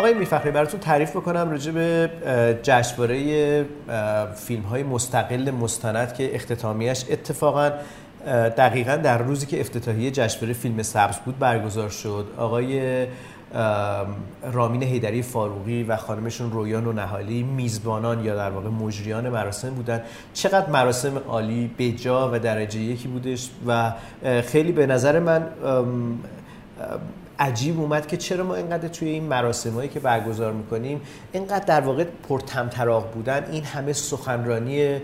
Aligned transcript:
آقای 0.00 0.14
میفخری 0.14 0.50
براتون 0.50 0.80
تعریف 0.80 1.10
بکنم 1.16 1.50
راجع 1.50 1.72
به 1.72 2.10
جشنواره 2.62 3.66
فیلم 4.34 4.62
های 4.62 4.82
مستقل 4.82 5.50
مستند 5.50 6.14
که 6.14 6.34
اختتامیش 6.34 7.04
اتفاقا 7.10 7.70
دقیقا 8.56 8.96
در 8.96 9.18
روزی 9.18 9.46
که 9.46 9.60
افتتاحیه 9.60 10.10
جشنواره 10.10 10.52
فیلم 10.52 10.82
سبز 10.82 11.16
بود 11.16 11.38
برگزار 11.38 11.88
شد. 11.88 12.26
آقای 12.36 13.06
رامین 14.52 14.82
هیدری 14.82 15.22
فاروقی 15.22 15.82
و 15.82 15.96
خانمشون 15.96 16.52
رویان 16.52 16.86
و 16.86 16.92
نهالی 16.92 17.42
میزبانان 17.42 18.24
یا 18.24 18.36
در 18.36 18.50
واقع 18.50 18.68
مجریان 18.68 19.28
مراسم 19.28 19.70
بودن. 19.70 20.02
چقدر 20.34 20.70
مراسم 20.70 21.18
عالی 21.18 21.70
بجا 21.78 22.30
و 22.32 22.38
درجه 22.38 22.80
یکی 22.80 23.08
بودش 23.08 23.48
و 23.66 23.92
خیلی 24.42 24.72
به 24.72 24.86
نظر 24.86 25.18
من 25.18 25.46
عجیب 27.40 27.80
اومد 27.80 28.06
که 28.06 28.16
چرا 28.16 28.44
ما 28.44 28.54
اینقدر 28.54 28.88
توی 28.88 29.08
این 29.08 29.24
مراسم 29.24 29.70
هایی 29.70 29.88
که 29.88 30.00
برگزار 30.00 30.52
می‌کنیم 30.52 31.00
اینقدر 31.32 31.64
در 31.64 31.80
واقع 31.80 32.04
پرطمطراق 32.28 33.12
بودن. 33.12 33.44
این 33.52 33.64
همه 33.64 33.92
سخنرانی 33.92 35.00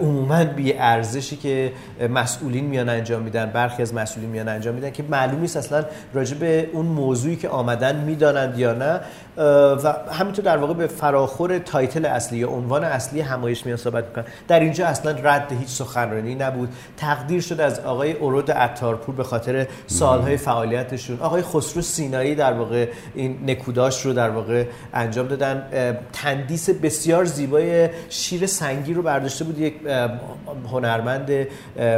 عموما 0.00 0.44
بی 0.44 0.74
ارزشی 0.74 1.36
که 1.36 1.72
مسئولین 2.10 2.64
میان 2.64 2.88
انجام 2.88 3.22
میدن 3.22 3.50
برخی 3.50 3.82
از 3.82 3.94
مسئولین 3.94 4.30
میان 4.30 4.48
انجام 4.48 4.74
میدن 4.74 4.90
که 4.90 5.02
معلوم 5.02 5.40
نیست 5.40 5.56
اصلا 5.56 5.84
راجع 6.14 6.36
به 6.36 6.70
اون 6.72 6.86
موضوعی 6.86 7.36
که 7.36 7.48
آمدن 7.48 7.96
می‌دانند 7.96 8.58
یا 8.58 8.72
نه. 8.72 9.00
و 9.36 9.94
همینطور 10.12 10.44
در 10.44 10.56
واقع 10.56 10.74
به 10.74 10.86
فراخور 10.86 11.58
title 11.58 12.06
اصلی 12.06 12.38
یا 12.38 12.48
عنوان 12.48 12.84
اصلی 12.84 13.20
همایش 13.20 13.66
میان 13.66 13.76
صحبت 13.76 14.04
می‌کنن. 14.06 14.24
در 14.48 14.60
اینجا 14.60 14.86
اصلا 14.86 15.16
رد 15.22 15.52
هیچ 15.52 15.68
سخنرانی 15.68 16.34
نبود. 16.34 16.68
تقدیر 16.96 17.40
شد 17.40 17.60
از 17.60 17.80
آقای 17.80 18.12
اورود 18.12 18.50
عطارپور 18.50 19.14
به 19.14 19.24
خاطر 19.24 19.66
سالهای 19.86 20.36
فعالیتشون. 20.36 21.20
آقای 21.20 21.42
خسرو 21.42 21.82
سینایی 21.82 22.34
در 22.34 22.52
واقع 22.52 22.88
این 23.14 23.50
نکوداش 23.50 24.06
رو 24.06 24.12
در 24.12 24.30
واقع 24.30 24.64
انجام 24.94 25.26
دادن. 25.26 25.62
تندیس 26.12 26.70
بسیار 26.70 27.24
زیبای 27.24 27.88
شیر 28.08 28.46
سنگی 28.46 28.94
رو 28.94 29.02
برداشته 29.02 29.44
بود 29.44 29.58
یک 29.58 29.74
هنرمند 30.72 31.30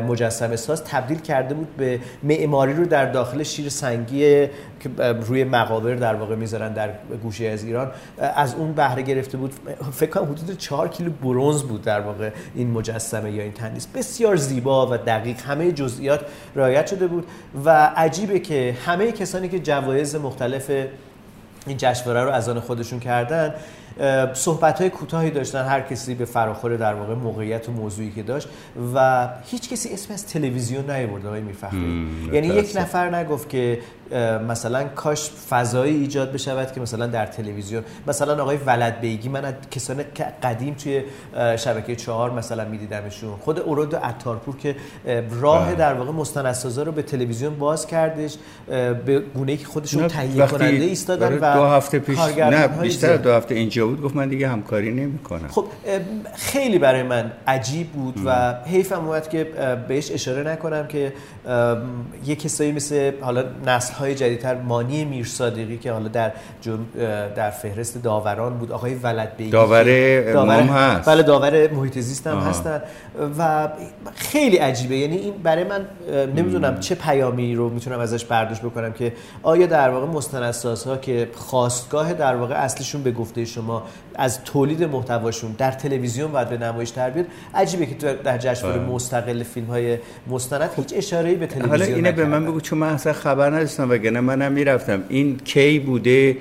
مجسمه 0.08 0.56
ساز. 0.56 0.84
تبدیل 0.84 1.18
کرده 1.18 1.54
بود 1.54 1.76
به 1.76 2.00
معماری 2.22 2.74
رو 2.74 2.84
در 2.84 3.06
داخل 3.06 3.42
شیر 3.42 3.68
سنگی 3.68 4.46
که 4.80 4.90
روی 5.26 5.44
مقابر 5.44 5.94
در 5.94 6.14
واقع 6.14 6.34
می‌ذارن 6.34 6.72
در 6.72 6.90
گوشه 7.22 7.46
از 7.46 7.64
ایران 7.64 7.90
از 8.18 8.54
اون 8.54 8.72
بهره 8.72 9.02
گرفته 9.02 9.38
بود. 9.38 9.52
فکر 9.92 10.10
کنم 10.10 10.24
حدود 10.24 10.58
4 10.58 10.88
کیلو 10.88 11.10
برونز 11.10 11.62
بود 11.62 11.82
در 11.82 12.00
واقع 12.00 12.30
این 12.54 12.70
مجسمه 12.70 13.30
یا 13.30 13.42
این 13.42 13.52
تندیس. 13.52 13.86
بسیار 13.86 14.36
زیبا 14.36 14.86
و 14.86 14.96
دقیق 14.96 15.40
همه 15.40 15.72
جزئیات 15.72 16.20
رعایت 16.56 16.86
شده 16.86 17.06
بود 17.06 17.26
و 17.64 17.92
عجیبه 17.96 18.38
که 18.38 18.76
همه 18.86 19.12
کسانی 19.12 19.48
که 19.48 19.58
جوایز 19.58 20.16
مختلف 20.16 20.70
این 21.66 21.76
جشنواره 21.76 22.24
رو 22.24 22.30
از 22.30 22.48
آن 22.48 22.60
خودشون 22.60 23.00
کردن 23.00 23.54
صحبت 24.34 24.80
های 24.80 24.90
کوتاهی 24.90 25.30
داشتن 25.30 25.64
هر 25.64 25.80
کسی 25.80 26.14
به 26.14 26.24
فراخور 26.24 26.76
در 26.76 26.94
واقع 26.94 27.14
موقعیت 27.14 27.68
و 27.68 27.72
موضوعی 27.72 28.10
که 28.10 28.22
داشت 28.22 28.48
و 28.94 29.28
هیچ 29.44 29.68
کسی 29.68 29.88
اسم 29.92 30.14
از 30.14 30.26
تلویزیون 30.26 30.90
نیورد 30.90 31.26
آقای 31.26 31.40
میرفخری 31.40 32.08
یعنی 32.32 32.46
یک 32.46 32.72
نفر 32.76 33.16
نگفت 33.16 33.48
که 33.48 33.78
مثلا 34.48 34.84
کاش 34.84 35.30
فضایی 35.30 35.96
ایجاد 35.96 36.32
بشود 36.32 36.72
که 36.72 36.80
مثلا 36.80 37.06
در 37.06 37.26
تلویزیون 37.26 37.84
مثلا 38.06 38.42
آقای 38.42 38.56
ولد 38.56 39.00
بیگی 39.00 39.28
من 39.28 39.54
کسان 39.70 40.04
قدیم 40.42 40.74
توی 40.74 41.02
شبکه 41.56 41.96
چهار 41.96 42.30
مثلا 42.30 42.64
میدیدمشون. 42.64 43.36
خود 43.36 43.60
اورود 43.60 43.96
عطارپور 43.96 44.56
که 44.56 44.76
راه 45.30 45.66
بله. 45.66 45.74
در 45.74 45.94
واقع 45.94 46.12
مستندسازا 46.12 46.82
رو 46.82 46.92
به 46.92 47.02
تلویزیون 47.02 47.58
باز 47.58 47.86
کردش 47.86 48.36
به 49.06 49.20
گونه 49.34 49.56
که 49.56 49.66
خودشون 49.66 50.08
تهیه 50.08 50.46
کننده 50.46 50.84
ایستادن 50.84 51.38
و 51.38 51.47
دو 51.54 51.64
هفته 51.64 51.98
پیش 51.98 52.18
نه 52.38 52.66
بیشتر 52.68 53.16
دو 53.16 53.32
هفته 53.32 53.54
اینجا 53.54 53.86
بود 53.86 54.02
گفت 54.02 54.16
من 54.16 54.28
دیگه 54.28 54.48
همکاری 54.48 54.90
نمی‌کنم. 54.90 55.48
خب 55.48 55.64
خیلی 56.34 56.78
برای 56.78 57.02
من 57.02 57.32
عجیب 57.46 57.86
بود 57.92 58.14
و 58.24 58.54
حیفم 58.66 59.06
اومد 59.06 59.28
که 59.28 59.46
بهش 59.88 60.12
اشاره 60.12 60.52
نکنم 60.52 60.86
که 60.86 61.12
یه 62.26 62.36
کسایی 62.36 62.72
مثل 62.72 63.12
حالا 63.20 63.44
نسل 63.66 63.94
های 63.94 64.14
جدیدتر 64.14 64.54
مانی 64.54 65.04
میر 65.04 65.26
صادقی 65.26 65.76
که 65.76 65.92
حالا 65.92 66.08
در 66.08 66.32
در 67.36 67.50
فهرست 67.50 68.02
داوران 68.02 68.58
بود 68.58 68.72
آقای 68.72 68.94
ولد 68.94 69.36
بیگی 69.36 69.50
داور, 69.50 69.84
داور 70.32 70.62
هست. 70.62 71.08
بله 71.08 71.22
داور 71.22 71.70
محیط 71.70 71.98
زیست 71.98 72.26
هم 72.26 72.38
هستن 72.38 72.82
و 73.38 73.68
خیلی 74.14 74.56
عجیبه. 74.56 74.96
یعنی 74.96 75.16
این 75.16 75.32
برای 75.42 75.64
من 75.64 75.86
نمی‌دونم 76.36 76.80
چه 76.80 76.94
پیامی 76.94 77.54
رو 77.54 77.68
می‌تونم 77.70 78.00
ازش 78.00 78.24
برداشت 78.24 78.62
بکنم 78.62 78.92
که 78.92 79.12
آیا 79.42 79.66
در 79.66 79.90
واقع 79.90 80.06
مستندسازها 80.06 80.96
که 80.96 81.28
خواستگاه 81.38 82.12
در 82.14 82.36
واقع 82.36 82.54
اصلشون 82.54 83.02
به 83.02 83.12
گفته 83.12 83.44
شما 83.44 83.82
از 84.14 84.44
تولید 84.44 84.84
محتواشون 84.84 85.54
در 85.58 85.70
تلویزیون 85.70 86.32
باید 86.32 86.48
به 86.48 86.58
نمایش 86.58 86.88
در 86.88 87.10
بیاد. 87.10 87.26
عجیبه 87.54 87.86
که 87.86 87.94
در 88.24 88.38
جشنواره 88.38 88.78
بله. 88.78 88.88
مستقل 88.88 89.42
فیلم 89.42 89.66
های 89.66 89.98
مستند 90.26 90.70
هیچ 90.76 90.92
اشاره‌ای 90.96 91.34
به 91.34 91.46
تلویزیون 91.46 91.70
حالا 91.70 91.84
اینه 91.84 92.12
به 92.12 92.24
من 92.24 92.46
بگو 92.46 92.60
چون 92.60 92.78
من 92.78 92.88
اصلا 92.88 93.12
خبر 93.12 93.50
نداشتم 93.50 93.90
وگرنه 93.90 94.20
منم 94.20 94.52
می‌رفتم. 94.52 95.02
این 95.08 95.36
کی 95.44 95.78
بوده؟ 95.78 96.36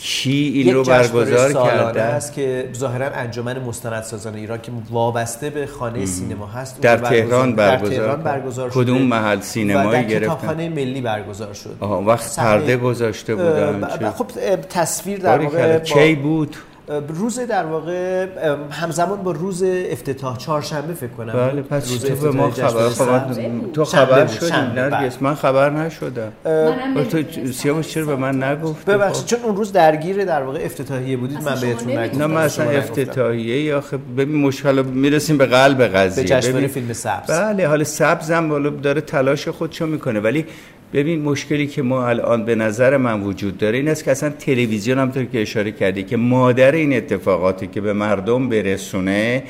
کی 0.00 0.52
این 0.54 0.74
رو 0.74 0.84
برگزار 0.84 1.52
کرده؟ 1.52 2.02
است 2.02 2.32
که 2.32 2.70
ظاهرا 2.76 3.06
انجمن 3.06 3.58
مستندسازان 3.58 4.34
ایران 4.34 4.60
که 4.60 4.72
وابسته 4.90 5.50
به 5.50 5.66
خانه 5.66 6.06
سینما 6.06 6.46
هست 6.46 6.80
در 6.80 6.96
تهران 6.96 7.54
برگزار, 7.54 7.90
در 7.90 7.96
تهران 7.96 8.22
برگزار 8.22 8.70
کدوم 8.70 9.02
محل 9.02 9.40
سینمایی 9.40 10.06
گرفتن 10.06 10.26
کتابخانه 10.26 10.68
ملی 10.68 11.00
برگزار 11.00 11.54
شد. 11.54 11.76
آها 11.80 12.02
وقت 12.02 12.36
پرده 12.36 12.76
گذاشته 12.76 13.34
بودن 13.34 14.10
خب 14.10 14.26
تصویر 14.70 15.18
در 15.18 15.38
واقع 15.38 15.78
کی 15.78 16.14
بود؟ 16.14 16.56
روز 17.08 17.40
در 17.40 17.64
واقع 17.64 18.26
همزمان 18.70 19.22
با 19.22 19.32
روز 19.32 19.62
افتتاح 19.66 20.38
چهارشنبه 20.38 20.94
فکر 20.94 21.10
کنم. 21.10 21.32
بله 21.32 21.62
پس 21.62 21.90
روز 21.90 22.04
تو 22.04 22.14
به 22.14 22.30
ما 22.30 22.50
خبر 22.50 22.88
خبر 22.88 23.34
تو 23.72 23.84
خبر 23.84 24.26
شدی 24.26 24.50
نرگس 24.50 25.22
من 25.22 25.34
خبر 25.34 25.70
نشدم. 25.70 26.32
تو 27.10 27.22
سیاوش 27.52 27.88
چرا 27.88 28.06
به 28.06 28.16
من 28.16 28.42
نگفت 28.42 28.86
ببخشید 28.86 29.26
چون 29.26 29.38
اون 29.42 29.56
روز 29.56 29.72
درگیر 29.72 30.24
در 30.24 30.42
واقع 30.42 30.60
افتتاحیه 30.64 31.16
بودید 31.16 31.42
من 31.42 31.60
بهتون 31.60 31.98
نگفتم. 31.98 32.18
نه 32.18 32.26
من 32.26 32.42
اصلا 32.42 32.70
افتتاحیه 32.70 33.62
یا 33.62 33.80
خب 33.80 33.98
ببین 34.16 34.36
مشکل 34.36 34.82
می‌رسیم 34.82 35.38
به 35.38 35.46
قلب 35.46 35.82
قضیه. 35.82 36.24
به 36.24 36.28
جشنواره 36.28 36.66
فیلم 36.66 36.92
سبز. 36.92 37.30
بله 37.30 37.68
حال 37.68 37.84
سبزم 37.84 38.48
بالا 38.48 38.70
داره 38.70 39.00
تلاش 39.00 39.48
خودشو 39.48 39.86
می‌کنه 39.86 40.20
ولی 40.20 40.46
ببین 40.94 41.22
مشکلی 41.22 41.66
که 41.66 41.82
ما 41.82 42.08
الان 42.08 42.44
به 42.44 42.54
نظر 42.54 42.96
من 42.96 43.20
وجود 43.20 43.58
داره 43.58 43.78
این 43.78 43.88
است 43.88 44.04
که 44.04 44.10
اصلا 44.10 44.30
تلویزیون 44.30 44.98
هم 44.98 45.12
که 45.12 45.42
اشاره 45.42 45.72
کردی 45.72 46.02
که 46.02 46.16
مادر 46.16 46.72
این 46.72 46.96
اتفاقاتی 46.96 47.66
که 47.66 47.80
به 47.80 47.92
مردم 47.92 48.48
برسونه 48.48 49.42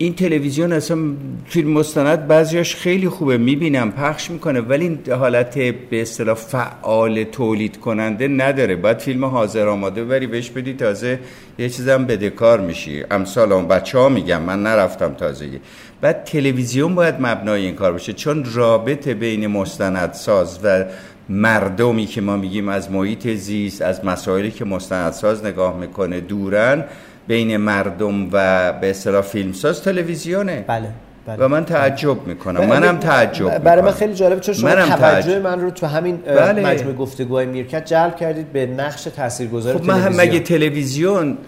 این 0.00 0.14
تلویزیون 0.14 0.72
اصلا 0.72 0.98
فیلم 1.46 1.70
مستند 1.70 2.26
بعضیاش 2.26 2.76
خیلی 2.76 3.08
خوبه 3.08 3.38
می‌بینم 3.38 3.92
پخش 3.92 4.30
می‌کنه 4.30 4.60
ولی 4.60 4.84
این 4.84 4.98
حالت 5.12 5.58
به 5.58 6.02
اصطلاح 6.02 6.34
فعال 6.34 7.24
تولید 7.24 7.76
کننده 7.80 8.28
نداره. 8.28 8.76
باید 8.76 8.98
فیلم 8.98 9.24
حاضر 9.24 9.68
آماده 9.68 10.04
بری 10.04 10.26
بهش 10.26 10.50
بدی 10.50 10.74
تازه 10.74 11.18
یه 11.58 11.68
چیزم 11.68 12.04
بدهکار 12.04 12.60
میشی. 12.60 13.04
امثال 13.10 13.52
اون 13.52 13.68
بچه 13.68 13.98
ها 13.98 14.08
میگم 14.08 14.42
من 14.42 14.62
نرفتم 14.62 15.14
تازگی 15.14 15.60
بعد 16.00 16.24
تلویزیون 16.24 16.94
باید 16.94 17.14
مبنای 17.20 17.64
این 17.64 17.74
کار 17.74 17.92
باشه 17.92 18.12
چون 18.12 18.44
رابطه 18.54 19.14
بین 19.14 19.46
مستندساز 19.46 20.58
و 20.62 20.84
مردمی 21.28 22.06
که 22.06 22.20
ما 22.20 22.36
میگیم 22.36 22.68
از 22.68 22.90
محیط 22.90 23.28
زیست 23.28 23.82
از 23.82 24.04
مسائلی 24.04 24.50
که 24.50 24.64
مستندساز 24.64 25.44
نگاه 25.44 25.78
می‌کنه 25.78 26.20
دورن 26.20 26.84
بین 27.28 27.56
مردم 27.56 28.28
و 28.32 28.72
به 28.72 28.90
اصطلاح 28.90 29.22
فیلمساز 29.22 29.82
تلویزیونه 29.82 30.64
بله 30.68 30.88
بله. 31.26 31.44
و 31.44 31.48
من 31.48 31.64
تعجب 31.64 32.26
می‌کنم 32.26 32.66
منم 32.66 32.96
تعجب 32.96 33.44
می‌کنم 33.44 33.58
برای 33.58 33.82
من 33.82 33.90
خیلی 33.90 34.14
جالبه 34.14 34.40
چون 34.40 34.54
شما 34.54 34.70
توجه 34.70 34.96
تعجب. 34.96 35.42
من 35.42 35.60
رو 35.60 35.70
تو 35.70 35.86
همین 35.86 36.16
بله. 36.16 36.66
مجموعه 36.66 36.96
گفتگوهای 36.96 37.46
میرکت 37.46 37.84
جلب 37.84 38.16
کردید 38.16 38.52
به 38.52 38.66
نقش 38.66 39.04
تاثیرگذار 39.04 39.74
خب 39.74 39.80
تلویزیون 39.80 40.12
من 40.12 40.20
مگه 40.20 40.40
تلویزیون 40.40 41.38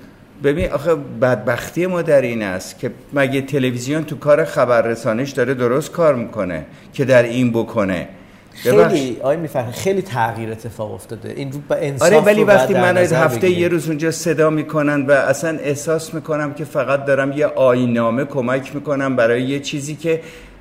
ببین 0.45 0.73
آخه 0.73 0.95
بدبختی 0.95 1.87
ما 1.87 2.03
در 2.03 2.23
این 2.23 2.43
است 2.43 2.79
که 2.79 2.91
مگه 3.13 3.41
تلویزیون 3.41 4.05
تو 4.05 4.17
کار 4.17 4.45
خبررسانیش 4.45 5.31
داره 5.31 5.55
درست 5.55 5.91
کار 5.93 6.15
می‌کنه 6.15 6.65
که 6.93 7.05
در 7.05 7.23
این 7.23 7.51
بکنه 7.51 8.09
خیلی 8.55 9.17
آی 9.23 9.37
می‌فهمه 9.37 9.73
خیلی 9.73 10.03
تغییر 10.03 10.51
اتفاق 10.51 10.93
افتاده. 10.93 11.33
این 11.37 11.53
رو 11.53 11.61
انصاف 11.71 12.09
آره 12.13 12.21
ولی 12.21 12.45
وقتی 12.45 12.75
من 12.75 12.97
از 12.97 13.13
هفته 13.13 13.51
یه 13.51 13.69
روز 13.69 13.89
اونجا 13.89 14.11
صدا 14.11 14.51
می‌کنن 14.51 15.07
و 15.07 15.13
اصلا 15.13 15.59
احساس 15.59 16.15
می‌کنم 16.15 16.55
که 16.55 16.65
فقط 16.65 17.05
دارم 17.05 17.33
یه 17.33 17.47
آینامه 17.47 18.25
کمک 18.25 18.75
می‌کنم 18.75 19.17
برای 19.17 19.43
یه 19.43 19.61
چیزی 19.61 19.95
که 19.95 20.21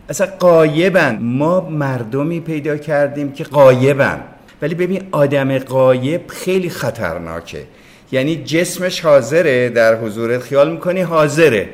اصلا 0.10 0.28
قایبن. 0.40 1.20
ما 1.22 1.70
مردمی 1.70 2.40
پیدا 2.40 2.78
کردیم 2.78 3.32
که 3.32 3.44
قایبن. 3.44 4.20
ولی 4.62 4.76
ببین 4.76 5.02
آدم 5.12 5.60
قایب 5.60 6.22
خیلی 6.28 6.70
خطرناکه. 6.70 7.64
یعنی 8.12 8.36
جسمش 8.36 9.02
حاضره 9.02 9.70
در 9.70 9.96
حضورت 9.96 10.42
خیال 10.42 10.72
می‌کنی 10.72 11.02
حاضره. 11.02 11.70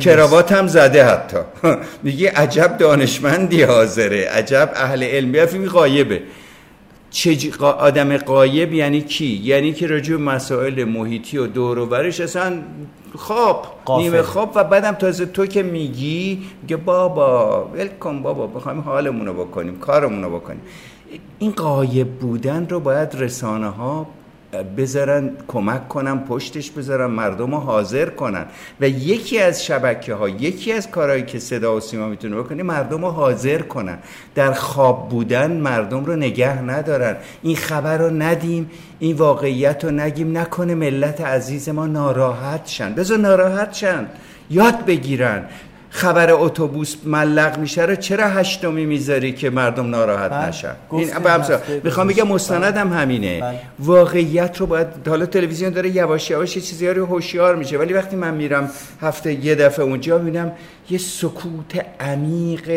کراوات 0.00 0.52
هم 0.52 0.66
زده 0.66 1.04
حتی. 1.04 1.38
میگه 2.02 2.30
عجب 2.30 2.76
دانشمندی 2.78 3.62
حاضره. 3.62 4.28
عجب 4.28 4.70
اهل 4.74 5.02
علمی 5.02 5.46
فیلم 5.46 5.66
غایبه. 5.66 6.22
آدم 7.60 8.16
قایب 8.16 8.72
یعنی 8.72 9.00
کی؟ 9.00 9.40
یعنی 9.44 9.72
که 9.72 9.86
راجع 9.86 10.16
مسائل 10.16 10.84
محیطی 10.84 11.38
و 11.38 11.46
دور 11.46 11.78
و 11.78 11.86
برش 11.86 12.20
اصلا 12.20 12.52
خواب 13.16 13.66
نیمه 13.88 14.22
خواب 14.22 14.52
و 14.54 14.64
بعدم 14.64 14.92
تازه 14.92 15.26
تو 15.26 15.46
که 15.46 15.62
میگی 15.62 16.42
میگه 16.62 16.76
بابا 16.76 17.64
ولکن 17.64 18.22
بابا 18.22 18.46
بخوایم 18.46 18.80
حالمون 18.80 19.26
رو 19.26 19.34
بکنیم 19.34 19.78
کارمون 19.78 20.24
رو 20.24 20.30
بکنیم. 20.30 20.60
این 21.38 21.52
قایب 21.52 22.08
بودن 22.08 22.66
رو 22.68 22.80
باید 22.80 23.14
رسانه 23.14 23.68
ها 23.68 24.06
بذارن 24.76 25.30
کمک 25.48 25.88
کنن 25.88 26.18
پشتش 26.18 26.70
بذارن 26.70 27.06
مردم 27.06 27.54
رو 27.54 27.60
حاضر 27.60 28.08
کنن. 28.08 28.44
و 28.80 28.88
یکی 28.88 29.38
از 29.38 29.64
شبکه 29.64 30.14
ها 30.14 30.28
یکی 30.28 30.72
از 30.72 30.90
کارهایی 30.90 31.22
که 31.22 31.38
صدا 31.38 31.76
و 31.76 31.80
سیما 31.80 32.08
می‌تونه 32.08 32.36
بکنه 32.36 32.62
مردم 32.62 33.04
رو 33.04 33.10
حاضر 33.10 33.62
کنن. 33.62 33.98
در 34.34 34.52
خواب 34.52 35.08
بودن 35.08 35.52
مردم 35.52 36.04
رو 36.04 36.16
نگه 36.16 36.62
ندارن. 36.62 37.16
این 37.42 37.56
خبر 37.56 37.98
رو 37.98 38.10
ندیم 38.10 38.70
این 38.98 39.16
واقعیت 39.16 39.84
رو 39.84 39.90
نگیم. 39.90 40.38
نکنه 40.38 40.74
ملت 40.74 41.20
عزیز 41.20 41.68
ما 41.68 41.86
ناراحت 41.86 42.66
شن. 42.66 42.94
بذار 42.94 43.18
ناراحت 43.18 43.72
شن. 43.72 44.06
یاد 44.50 44.84
بگیرن. 44.84 45.44
خبر 45.90 46.30
اتوبوس 46.32 46.96
ملق 47.04 47.58
میشه 47.58 47.82
رو 47.82 47.96
چرا 47.96 48.28
هشتمی 48.28 48.86
می‌ذاری 48.86 49.32
که 49.32 49.50
مردم 49.50 49.90
ناراحت 49.90 50.30
بله. 50.30 50.48
نشن 50.48 50.74
این 50.90 51.10
می‌خوام 51.84 52.06
بگم 52.06 52.28
مستندم 52.28 52.92
همینه 52.92 53.40
بله. 53.40 53.60
واقعیت 53.78 54.56
رو 54.56 54.66
باید 54.66 54.86
حالا 55.08 55.26
تلویزیون 55.26 55.70
داره 55.70 55.96
یواش 55.96 56.30
یواش 56.30 56.54
چیزی 56.54 56.88
رو 56.88 57.06
هوشیار 57.06 57.56
میشه 57.56 57.78
ولی 57.78 57.92
وقتی 57.92 58.16
من 58.16 58.34
میرم 58.34 58.70
هفته 59.02 59.44
یه 59.44 59.54
دفعه 59.54 59.84
اونجا 59.84 60.18
می‌بینم 60.18 60.52
یه 60.90 60.98
سکوت 60.98 61.86
عمیق 62.00 62.70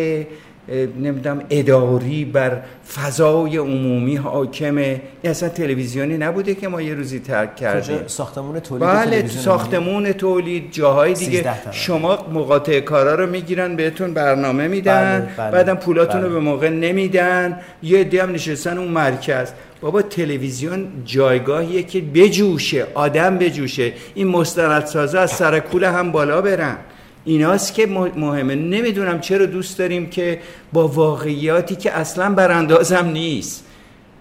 نمی‌دونم 1.01 1.41
اداری 1.49 2.25
بر 2.25 2.61
فضای 2.95 3.57
عمومی 3.57 4.15
حاکمه. 4.15 5.01
این 5.21 5.31
اصلا 5.31 5.49
تلویزیونی 5.49 6.17
نبوده 6.17 6.55
که 6.55 6.67
ما 6.67 6.81
یه 6.81 6.93
روزی 6.93 7.19
ترک 7.19 7.55
کردیم. 7.55 7.99
ساختمون 8.07 8.59
تولید 8.59 8.87
بله 8.87 9.27
ساختمون 9.27 10.11
تولید 10.11 10.71
جاهای 10.71 11.13
دیگه. 11.13 11.45
شما 11.71 12.25
مقاطع 12.33 12.79
کارا 12.79 13.15
رو 13.15 13.29
می‌گیرن 13.29 13.75
بهتون 13.75 14.13
برنامه 14.13 14.67
میدن. 14.67 15.19
بله، 15.19 15.29
بله، 15.37 15.51
بعدم 15.51 15.75
پولاتون 15.75 16.21
رو 16.21 16.27
بله. 16.27 16.33
به 16.33 16.39
موقع 16.39 16.69
نمیدن. 16.69 17.59
یه 17.83 17.99
عده 17.99 18.23
هم 18.23 18.31
نشستن 18.31 18.77
اون 18.77 18.87
مرکز. 18.87 19.51
بابا 19.81 20.01
تلویزیون 20.01 20.87
جایگاهیه 21.05 21.83
که 21.83 22.01
بجوشه 22.01 22.87
آدم 22.93 23.37
بجوشه. 23.37 23.93
این 24.15 24.27
مستندسازا 24.27 25.19
از 25.19 25.31
سر 25.31 25.59
کوله 25.59 25.91
هم 25.91 26.11
بالا 26.11 26.41
برن. 26.41 26.77
ایناست 27.25 27.73
که 27.73 27.87
مهمه. 28.15 28.55
نمی‌دونم 28.55 29.19
چرا 29.19 29.45
دوست 29.45 29.77
داریم 29.77 30.09
که 30.09 30.39
با 30.73 30.87
واقعیاتی 30.87 31.75
که 31.75 31.91
اصلا 31.91 32.33
براندازم 32.33 33.05
نیست. 33.05 33.65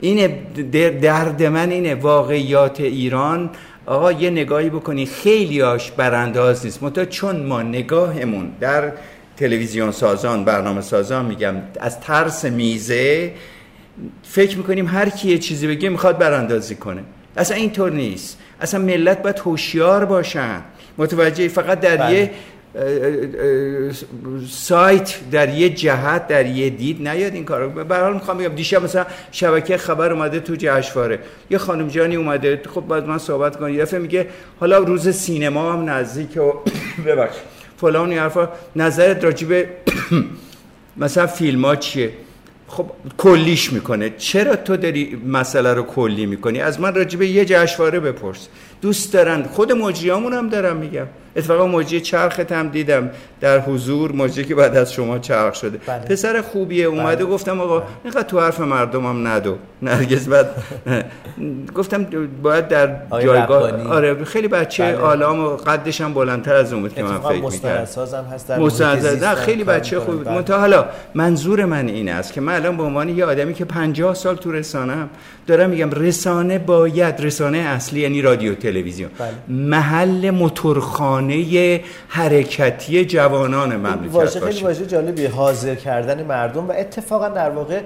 اینه 0.01 0.29
درد 1.03 1.43
من 1.43 1.71
اینه. 1.71 1.95
واقعیات 1.95 2.81
ایران 2.81 3.51
آقا 3.87 4.13
یه 4.13 4.31
نگاهی 4.31 4.71
بکنی. 4.71 5.07
خیلی 5.07 5.63
آش 5.63 5.91
برانداز 5.91 6.65
نیست. 6.65 6.83
متا 6.83 7.05
چون 7.05 7.47
ما 7.47 7.63
نگاهمون 7.63 8.53
در 8.61 8.93
تلویزیون 9.37 9.93
سازان 9.93 10.45
برنامه 10.45 10.81
سازان 10.81 11.25
میگم 11.25 11.55
از 11.81 12.01
ترس 12.01 12.45
میزه 12.45 13.33
فکر 14.23 14.57
می‌کنیم 14.57 14.87
هر 14.87 15.09
کی 15.09 15.29
یه 15.29 15.39
چیزی 15.39 15.67
بگه 15.67 15.89
می‌خواد 15.89 16.19
براندازی 16.19 16.75
کنه. 16.75 17.03
اصلا 17.37 17.57
اینطور 17.57 17.93
نیست. 17.93 18.39
اصلا 18.61 18.81
ملت 18.81 19.23
باید 19.23 19.39
هوشیار 19.39 20.05
باشن. 20.05 20.61
متوجه 20.99 21.49
فقط 21.49 21.81
در 21.81 21.97
بله. 21.97 22.15
یه 22.15 22.31
سایت 24.51 25.31
در 25.31 25.55
یه 25.55 25.69
جهت 25.69 26.29
در 26.29 26.47
یه 26.47 26.71
دید 26.71 27.09
نیاد 27.09 27.35
این 27.35 27.45
کارو. 27.45 27.85
به 27.85 27.97
حال 27.97 28.15
می‌خوام 28.15 28.39
بگم 28.39 28.55
دیشب 28.55 28.85
مثلا 28.85 29.07
شبکه 29.33 29.77
خبر 29.77 30.13
اومده 30.13 30.41
تو 30.41 30.55
جشنواره. 30.59 31.19
یه 31.51 31.59
خانم 31.59 31.89
جانی 31.89 32.17
اومده 32.17 32.61
خب 32.75 32.81
بعد 32.81 33.07
من 33.07 33.19
صحبت 33.19 33.57
کنم. 33.57 33.75
یه 33.75 33.87
میگه 33.93 34.27
حالا 34.61 34.79
روز 34.79 35.09
سینما 35.09 35.73
هم 35.73 35.91
نزدیک 35.91 36.37
و 36.37 36.53
ببخش. 37.07 37.37
فلان 37.77 38.13
حرفا. 38.13 38.49
نظرت 38.77 39.25
راجبه 39.25 39.69
مثلا 40.97 41.27
فیلم 41.27 41.65
ها 41.65 41.77
چیه؟ 41.77 42.11
خب 42.69 42.91
کلیش 43.19 43.73
می‌کنه. 43.73 44.11
چرا 44.11 44.57
تو 44.57 44.77
داری 44.77 45.23
مسئله 45.27 45.75
رو 45.75 45.83
کلی 45.83 46.27
می‌کنی؟ 46.27 46.61
از 46.61 46.81
من 46.81 46.95
راجبه 46.95 47.27
یه 47.27 47.45
جشنواره 47.45 48.01
بپرس. 48.01 48.49
دوست 48.83 49.13
دارن. 49.13 49.43
خود 49.43 49.73
مجریامون 49.73 50.33
هم 50.33 50.49
دارم 50.49 50.77
میگم. 50.77 51.07
اتفاقا 51.37 51.67
موجی 51.67 52.01
چرخت 52.01 52.53
هم 52.53 52.69
دیدم 52.69 53.11
در 53.41 53.61
حضور 53.61 54.13
موجی 54.13 54.45
که 54.45 54.55
بعد 54.55 54.77
از 54.77 54.93
شما 54.93 55.19
چرخ 55.19 55.55
شده 55.55 55.79
بله. 55.87 55.99
پسر 55.99 56.43
خوبیه 56.43 56.85
اومده 56.85 57.25
بله. 57.25 57.35
گفتم 57.35 57.61
آقا 57.61 57.79
بله. 57.79 57.89
اینقدر 58.05 58.23
تو 58.23 58.41
حرف 58.41 58.61
مردم 58.61 59.07
هم 59.07 59.29
ندو 59.29 59.57
نرگز 59.83 60.29
بعد 60.29 60.51
گفتم 61.77 62.07
باید 62.43 62.69
در 62.69 62.97
جایگاه 63.23 63.87
آره 63.87 64.25
خیلی 64.25 64.49
بچه 64.49 64.85
بله. 64.85 64.97
آلام 64.97 65.41
و 65.41 65.49
قدش 65.49 66.01
هم 66.01 66.15
بلندتر 66.15 66.55
از 66.55 66.73
اون 66.73 66.83
بود 66.83 66.95
که 66.95 67.03
من 67.03 67.19
فکر 67.19 67.41
می‌کردم 67.41 67.87
نه 69.25 69.35
خیلی 69.35 69.65
بچه 69.65 70.01
خوب 70.01 70.15
بود 70.15 70.45
بله. 70.45 70.57
حالا 70.57 70.85
منظور 71.15 71.65
من 71.65 71.89
این 71.89 72.09
است 72.09 72.33
که 72.33 72.41
من 72.41 72.55
الان 72.55 72.77
به 72.77 72.83
عنوان 72.83 73.09
یه 73.09 73.25
آدمی 73.25 73.55
که 73.55 73.65
50 73.65 74.15
سال 74.15 74.37
تو 74.37 74.53
رسانه 74.53 74.93
هم 74.93 75.09
دارم 75.47 75.71
میگم 75.71 75.91
رسانه 75.91 76.59
باید 76.59 77.21
رسانه 77.21 77.59
اصلی 77.59 78.01
یعنی 78.01 78.23
رادیو 78.23 78.55
تلویزیون 78.55 79.11
بله. 79.19 79.29
محل 79.49 80.31
موتورخانه 80.31 81.22
حرکتی 82.09 83.05
جوانان 83.05 83.77
مملکت 83.77 84.13
باشه 84.13 84.41
خیلی 84.41 84.63
واژه 84.63 84.87
جالبی 84.87 85.27
حاضر 85.27 85.75
کردن 85.75 86.23
مردم 86.23 86.69
و 86.69 86.73
اتفاقا 86.73 87.29
در 87.29 87.51
واقع 87.51 87.81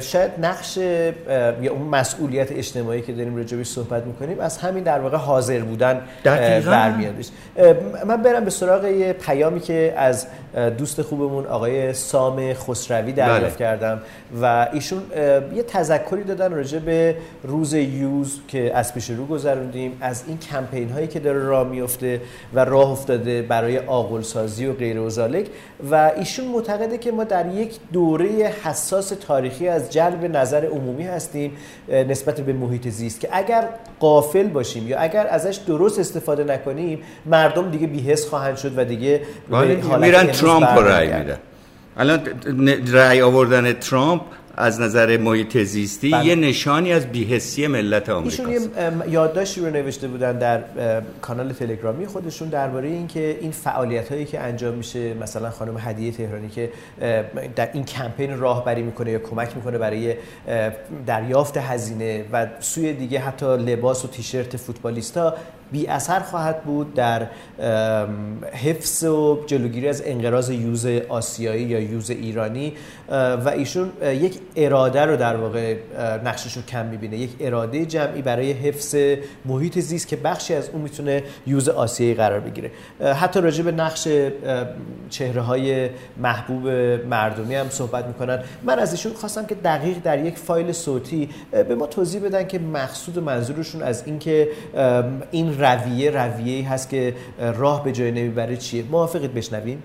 شاید 0.00 0.30
نقش 0.42 0.76
یا 0.76 1.72
اون 1.72 1.82
مسئولیت 1.82 2.52
اجتماعی 2.52 3.02
که 3.02 3.12
داریم 3.12 3.36
راجع 3.36 3.62
صحبت 3.62 4.06
می‌کنیم 4.06 4.40
از 4.40 4.58
همین 4.58 4.84
در 4.84 4.98
واقع 4.98 5.16
حاضر 5.16 5.60
بودن 5.60 6.00
برمیاد 6.24 7.14
من 8.06 8.22
برم 8.22 8.44
به 8.44 8.50
سراغ 8.50 8.84
یه 8.84 9.12
پیامی 9.12 9.60
که 9.60 9.94
از 9.96 10.26
دوست 10.78 11.02
خوبمون 11.02 11.46
آقای 11.46 11.92
سام 11.92 12.54
خسروی 12.54 13.12
دریافت 13.12 13.40
بله. 13.40 13.50
کردم 13.58 14.00
و 14.42 14.68
ایشون 14.72 15.02
یه 15.54 15.62
تذکری 15.62 16.24
دادن 16.24 16.52
راجع 16.52 16.78
به 16.78 17.16
روز 17.42 17.74
یوز 17.74 18.40
که 18.48 18.76
از 18.76 18.94
پیش 18.94 19.10
رو 19.10 19.26
گذروندیم 19.26 19.96
از 20.00 20.24
این 20.26 20.38
کمپین 20.38 20.90
هایی 20.90 21.06
که 21.06 21.20
داره 21.20 21.38
راه 21.38 21.68
میفته 21.68 22.20
و 22.54 22.64
راه 22.76 22.90
افتاده 22.90 23.42
برای 23.42 23.78
آقل 23.78 24.22
سازی 24.22 24.66
و 24.66 24.72
غیر 24.72 25.00
و 25.00 25.10
و 25.90 26.12
ایشون 26.16 26.48
معتقده 26.48 26.98
که 26.98 27.12
ما 27.12 27.24
در 27.24 27.54
یک 27.54 27.76
دوره 27.92 28.26
حساس 28.64 29.08
تاریخی 29.08 29.68
از 29.68 29.92
جلب 29.92 30.24
نظر 30.24 30.64
عمومی 30.64 31.04
هستیم 31.04 31.52
نسبت 31.88 32.40
به 32.40 32.52
محیط 32.52 32.88
زیست 32.88 33.20
که 33.20 33.28
اگر 33.32 33.68
قافل 34.00 34.46
باشیم 34.46 34.88
یا 34.88 34.98
اگر 34.98 35.26
ازش 35.26 35.56
درست 35.56 35.98
استفاده 35.98 36.44
نکنیم 36.44 36.98
مردم 37.26 37.70
دیگه 37.70 37.86
بیهس 37.86 38.28
خواهند 38.28 38.56
شد 38.56 38.78
و 38.78 38.84
دیگه 38.84 39.20
میرن 40.00 40.26
ترامپ 40.26 40.78
رای 40.78 41.06
میدن. 41.06 41.38
الان 41.96 42.20
رای 42.92 43.22
آوردن 43.22 43.72
ترامپ 43.72 44.22
از 44.56 44.80
نظر 44.80 45.16
محیط 45.16 45.58
زیستی 45.58 46.10
بله. 46.10 46.26
یه 46.26 46.34
نشانی 46.34 46.92
از 46.92 47.06
بیهسی 47.06 47.66
ملت 47.66 48.08
آمریکا 48.08 48.46
ایشون 48.46 48.70
یادداشتی 49.08 49.60
رو 49.60 49.70
نوشته 49.70 50.08
بودن 50.08 50.38
در 50.38 50.62
کانال 51.22 51.52
تلگرامی 51.52 52.06
خودشون 52.06 52.48
درباره 52.48 52.88
اینکه 52.88 53.38
این 53.40 53.50
فعالیت 53.50 54.08
هایی 54.12 54.24
که 54.24 54.40
انجام 54.40 54.74
میشه 54.74 55.14
مثلا 55.14 55.50
خانم 55.50 55.76
هدیه 55.78 56.12
تهرانی 56.12 56.48
که 56.48 56.70
در 57.56 57.70
این 57.72 57.84
کمپین 57.84 58.38
راهبری 58.38 58.82
می‌کنه 58.82 59.10
یا 59.10 59.18
کمک 59.18 59.56
می‌کنه 59.56 59.78
برای 59.78 60.14
دریافت 61.06 61.56
هزینه 61.56 62.24
و 62.32 62.46
سوی 62.60 62.92
دیگه 62.92 63.18
حتی 63.18 63.56
لباس 63.56 64.04
و 64.04 64.08
تیشرت 64.08 64.56
فوتبالیستا 64.56 65.34
بی 65.72 65.86
اثر 65.86 66.20
خواهد 66.20 66.62
بود 66.62 66.94
در 66.94 67.26
حفظ 68.52 69.04
و 69.04 69.44
جلوگیری 69.46 69.88
از 69.88 70.02
انقراض 70.06 70.50
یوز 70.50 70.86
آسیایی 71.08 71.64
یا 71.64 71.80
یوز 71.80 72.10
ایرانی 72.10 72.72
و 73.44 73.52
ایشون 73.56 73.92
یک 74.02 74.38
اراده 74.56 75.04
رو 75.04 75.16
در 75.16 75.36
واقع 75.36 75.76
نقشش 76.24 76.56
رو 76.56 76.62
کم 76.62 76.86
می‌بینه. 76.86 77.16
یک 77.16 77.30
اراده 77.40 77.86
جمعی 77.86 78.22
برای 78.22 78.52
حفظ 78.52 78.96
محیط 79.44 79.78
زیست 79.78 80.08
که 80.08 80.16
بخشی 80.16 80.54
از 80.54 80.68
اون 80.68 80.82
می‌تونه 80.82 81.22
یوز 81.46 81.68
آسیایی 81.68 82.14
قرار 82.14 82.40
بگیره. 82.40 82.70
حتی 83.00 83.40
راجع 83.40 83.64
به 83.64 83.72
نقش 83.72 84.08
چهره 85.10 85.40
های 85.40 85.90
محبوب 86.16 86.68
مردمی 87.10 87.54
هم 87.54 87.70
صحبت 87.70 88.06
می‌کنن. 88.06 88.38
من 88.62 88.78
از 88.78 88.92
ایشون 88.92 89.12
خواستم 89.12 89.46
که 89.46 89.54
دقیق 89.54 89.96
در 90.04 90.24
یک 90.24 90.38
فایل 90.38 90.72
صوتی 90.72 91.28
به 91.50 91.74
ما 91.74 91.86
توضیح 91.86 92.20
بدن 92.20 92.46
که 92.46 92.58
مقصود 92.58 93.16
و 93.16 93.20
منظورشون 93.20 93.82
از 93.82 94.02
اینکه 94.06 94.48
این 95.30 95.55
رویه 95.58 96.10
رویه 96.10 96.72
هست 96.72 96.90
که 96.90 97.14
راه 97.38 97.84
به 97.84 97.92
جای 97.92 98.10
نمی‌بره 98.10 98.56
چیه؟ 98.56 98.84
موافقید 98.90 99.34
بشنویم؟ 99.34 99.78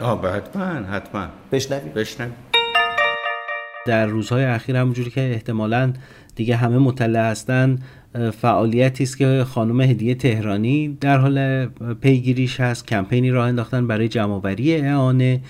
آه 0.00 0.36
حتما 0.36 0.64
حتما. 0.64 1.26
بشنویم. 1.52 1.92
بشنویم. 1.92 2.34
در 3.86 4.06
روزهای 4.06 4.44
اخیر 4.44 4.76
همونجوری 4.76 5.10
که 5.10 5.20
احتمالا 5.20 5.92
دیگه 6.34 6.56
همه 6.56 6.78
مطلع 6.78 7.30
هستن 7.30 7.78
فعالیتی 8.40 9.04
است 9.04 9.18
که 9.18 9.44
خانم 9.48 9.80
هدیه 9.80 10.14
تهرانی 10.14 10.98
در 11.00 11.18
حال 11.18 11.66
پیگیریش 12.00 12.60
هست 12.60 12.86
کمپینی 12.86 13.30
راه 13.30 13.48
انداختن 13.48 13.86
برای 13.86 14.08
جمعآوری 14.08 14.76
اعانه 14.76 15.40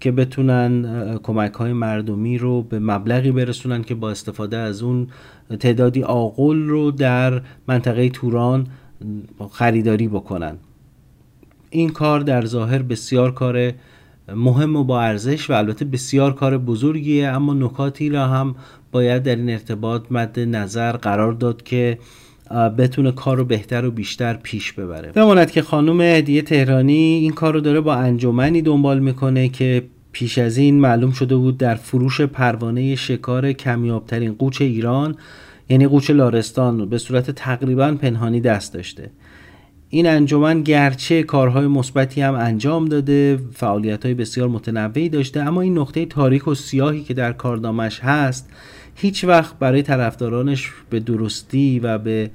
که 0.00 0.12
بتونن 0.12 1.18
کمک 1.22 1.52
های 1.52 1.72
مردمی 1.72 2.38
رو 2.38 2.62
به 2.62 2.78
مبلغی 2.78 3.32
برسونن 3.32 3.82
که 3.82 3.94
با 3.94 4.10
استفاده 4.10 4.56
از 4.56 4.82
اون 4.82 5.08
تعدادی 5.60 6.02
آقل 6.02 6.62
رو 6.62 6.90
در 6.90 7.42
منطقه 7.68 8.08
توران 8.08 8.66
خریداری 9.50 10.08
بکنن. 10.08 10.56
این 11.70 11.88
کار 11.88 12.20
در 12.20 12.44
ظاهر 12.44 12.82
بسیار 12.82 13.34
کار 13.34 13.72
مهم 14.36 14.76
و 14.76 14.84
با 14.84 15.00
ارزش 15.00 15.50
و 15.50 15.52
البته 15.52 15.84
بسیار 15.84 16.34
کار 16.34 16.58
بزرگیه 16.58 17.28
اما 17.28 17.54
نکاتی 17.54 18.08
را 18.08 18.26
هم 18.26 18.54
باید 18.92 19.22
در 19.22 19.36
این 19.36 19.50
ارتباط 19.50 20.02
مد 20.10 20.40
نظر 20.40 20.92
قرار 20.92 21.32
داد 21.32 21.62
که 21.62 21.98
بتونه 22.78 23.12
کار 23.12 23.36
رو 23.36 23.44
بهتر 23.44 23.84
و 23.84 23.90
بیشتر 23.90 24.34
پیش 24.34 24.72
ببره. 24.72 25.12
بماند 25.12 25.50
که 25.50 25.62
خانم 25.62 26.00
هدیه 26.00 26.42
تهرانی 26.42 26.92
این 26.94 27.32
کار 27.32 27.54
رو 27.54 27.60
داره 27.60 27.80
با 27.80 27.94
انجمنی 27.94 28.62
دنبال 28.62 28.98
می‌کنه 28.98 29.48
که 29.48 29.84
پیش 30.12 30.38
از 30.38 30.56
این 30.56 30.80
معلوم 30.80 31.12
شده 31.12 31.36
بود 31.36 31.58
در 31.58 31.74
فروش 31.74 32.20
پروانه 32.20 32.94
شکار 32.94 33.52
کمیابترین 33.52 34.32
قوچ 34.32 34.60
ایران 34.60 35.16
یعنی 35.72 35.86
قوچ 35.86 36.10
لارستان 36.10 36.88
به 36.88 36.98
صورت 36.98 37.30
تقریبا 37.30 37.92
پنهانی 37.92 38.40
دست 38.40 38.74
داشته. 38.74 39.10
این 39.88 40.06
انجمن 40.06 40.62
گرچه 40.62 41.22
کارهای 41.22 41.66
مثبتی 41.66 42.20
هم 42.20 42.34
انجام 42.34 42.84
داده 42.84 43.38
فعالیت 43.52 44.04
های 44.04 44.14
بسیار 44.14 44.48
متنوعی 44.48 45.08
داشته 45.08 45.40
اما 45.40 45.60
این 45.60 45.78
نقطه 45.78 46.06
تاریک 46.06 46.48
و 46.48 46.54
سیاهی 46.54 47.02
که 47.02 47.14
در 47.14 47.32
کارنامش 47.32 48.00
هست 48.00 48.50
هیچ 48.94 49.24
وقت 49.24 49.58
برای 49.58 49.82
طرفدارانش 49.82 50.70
به 50.90 51.00
درستی 51.00 51.80
و 51.80 51.98
به 51.98 52.30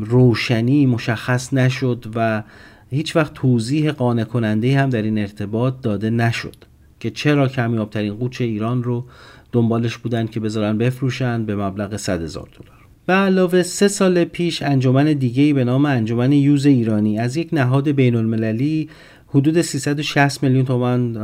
روشنی 0.00 0.86
مشخص 0.86 1.54
نشد 1.54 2.06
و 2.14 2.42
هیچ 2.90 3.16
وقت 3.16 3.34
توضیح 3.34 3.90
قانع 3.90 4.24
کننده 4.24 4.78
هم 4.78 4.90
در 4.90 5.02
این 5.02 5.18
ارتباط 5.18 5.74
داده 5.82 6.10
نشد 6.10 6.56
که 7.00 7.10
چرا 7.10 7.48
کمیابترین 7.48 8.14
قوچ 8.14 8.40
ایران 8.40 8.82
رو 8.82 9.04
دنبالش 9.52 9.96
بودن 9.96 10.26
که 10.26 10.40
بذارن 10.40 10.78
بفروشن 10.78 11.44
به 11.44 11.56
مبلغ 11.56 11.96
100 11.96 12.22
هزار 12.22 12.48
دلار. 12.52 12.78
و 13.08 13.12
علاوه 13.12 13.62
سه 13.62 13.88
سال 13.88 14.24
پیش 14.24 14.62
انجمن 14.62 15.12
دیگهی 15.12 15.52
به 15.52 15.64
نام 15.64 15.86
انجمن 15.86 16.32
یوز 16.32 16.66
ایرانی 16.66 17.18
از 17.18 17.36
یک 17.36 17.48
نهاد 17.52 17.88
بین 17.88 18.14
المللی 18.14 18.88
حدود 19.28 19.62
360 19.62 20.42
میلیون 20.42 20.64
تومان 20.64 21.18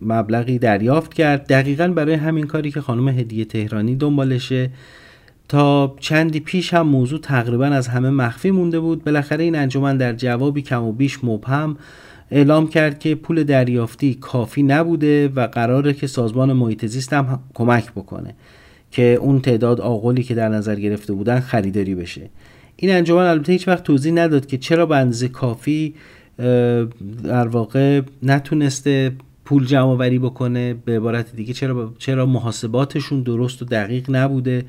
مبلغی 0.00 0.58
دریافت 0.58 1.14
کرد. 1.14 1.46
دقیقا 1.46 1.88
برای 1.88 2.14
همین 2.14 2.46
کاری 2.46 2.70
که 2.70 2.80
خانم 2.80 3.08
هدیه 3.08 3.44
تهرانی 3.44 3.96
دنبالشه. 3.96 4.70
تا 5.48 5.96
چندی 6.00 6.40
پیش 6.40 6.74
هم 6.74 6.86
موضوع 6.86 7.20
تقریبا 7.20 7.66
از 7.66 7.88
همه 7.88 8.10
مخفی 8.10 8.50
مونده 8.50 8.80
بود. 8.80 9.04
بالاخره 9.04 9.44
این 9.44 9.56
انجمن 9.56 9.96
در 9.96 10.12
جوابی 10.12 10.62
کم 10.62 10.82
و 10.82 10.92
بیش 10.92 11.24
مبهم 11.24 11.76
اعلام 12.34 12.68
کرد 12.68 12.98
که 12.98 13.14
پول 13.14 13.44
دریافتی 13.44 14.14
کافی 14.14 14.62
نبوده 14.62 15.28
و 15.28 15.46
قراره 15.46 15.92
که 15.92 16.06
سازمان 16.06 16.52
محیط 16.52 16.86
زیست 16.86 17.12
هم 17.12 17.40
کمک 17.54 17.92
بکنه 17.92 18.34
که 18.90 19.18
اون 19.20 19.40
تعداد 19.40 19.80
آقلی 19.80 20.22
که 20.22 20.34
در 20.34 20.48
نظر 20.48 20.74
گرفته 20.74 21.12
بودن 21.12 21.40
خریداری 21.40 21.94
بشه. 21.94 22.30
این 22.76 22.90
انجمن 22.90 23.26
البته 23.26 23.52
هیچ 23.52 23.68
وقت 23.68 23.82
توضیح 23.82 24.12
نداد 24.12 24.46
که 24.46 24.58
چرا 24.58 24.86
به 24.86 24.96
اندازه 24.96 25.28
کافی 25.28 25.94
در 27.24 27.48
واقع 27.48 28.00
نتونسته 28.22 29.12
پول 29.44 29.66
جمع 29.66 29.88
آوری 29.88 30.18
بکنه. 30.18 30.74
به 30.84 30.96
عبارت 30.96 31.36
دیگه 31.36 31.52
چرا 31.52 31.94
چرا 31.98 32.26
محاسباتشون 32.26 33.22
درست 33.22 33.62
و 33.62 33.64
دقیق 33.64 34.10
نبوده 34.10 34.64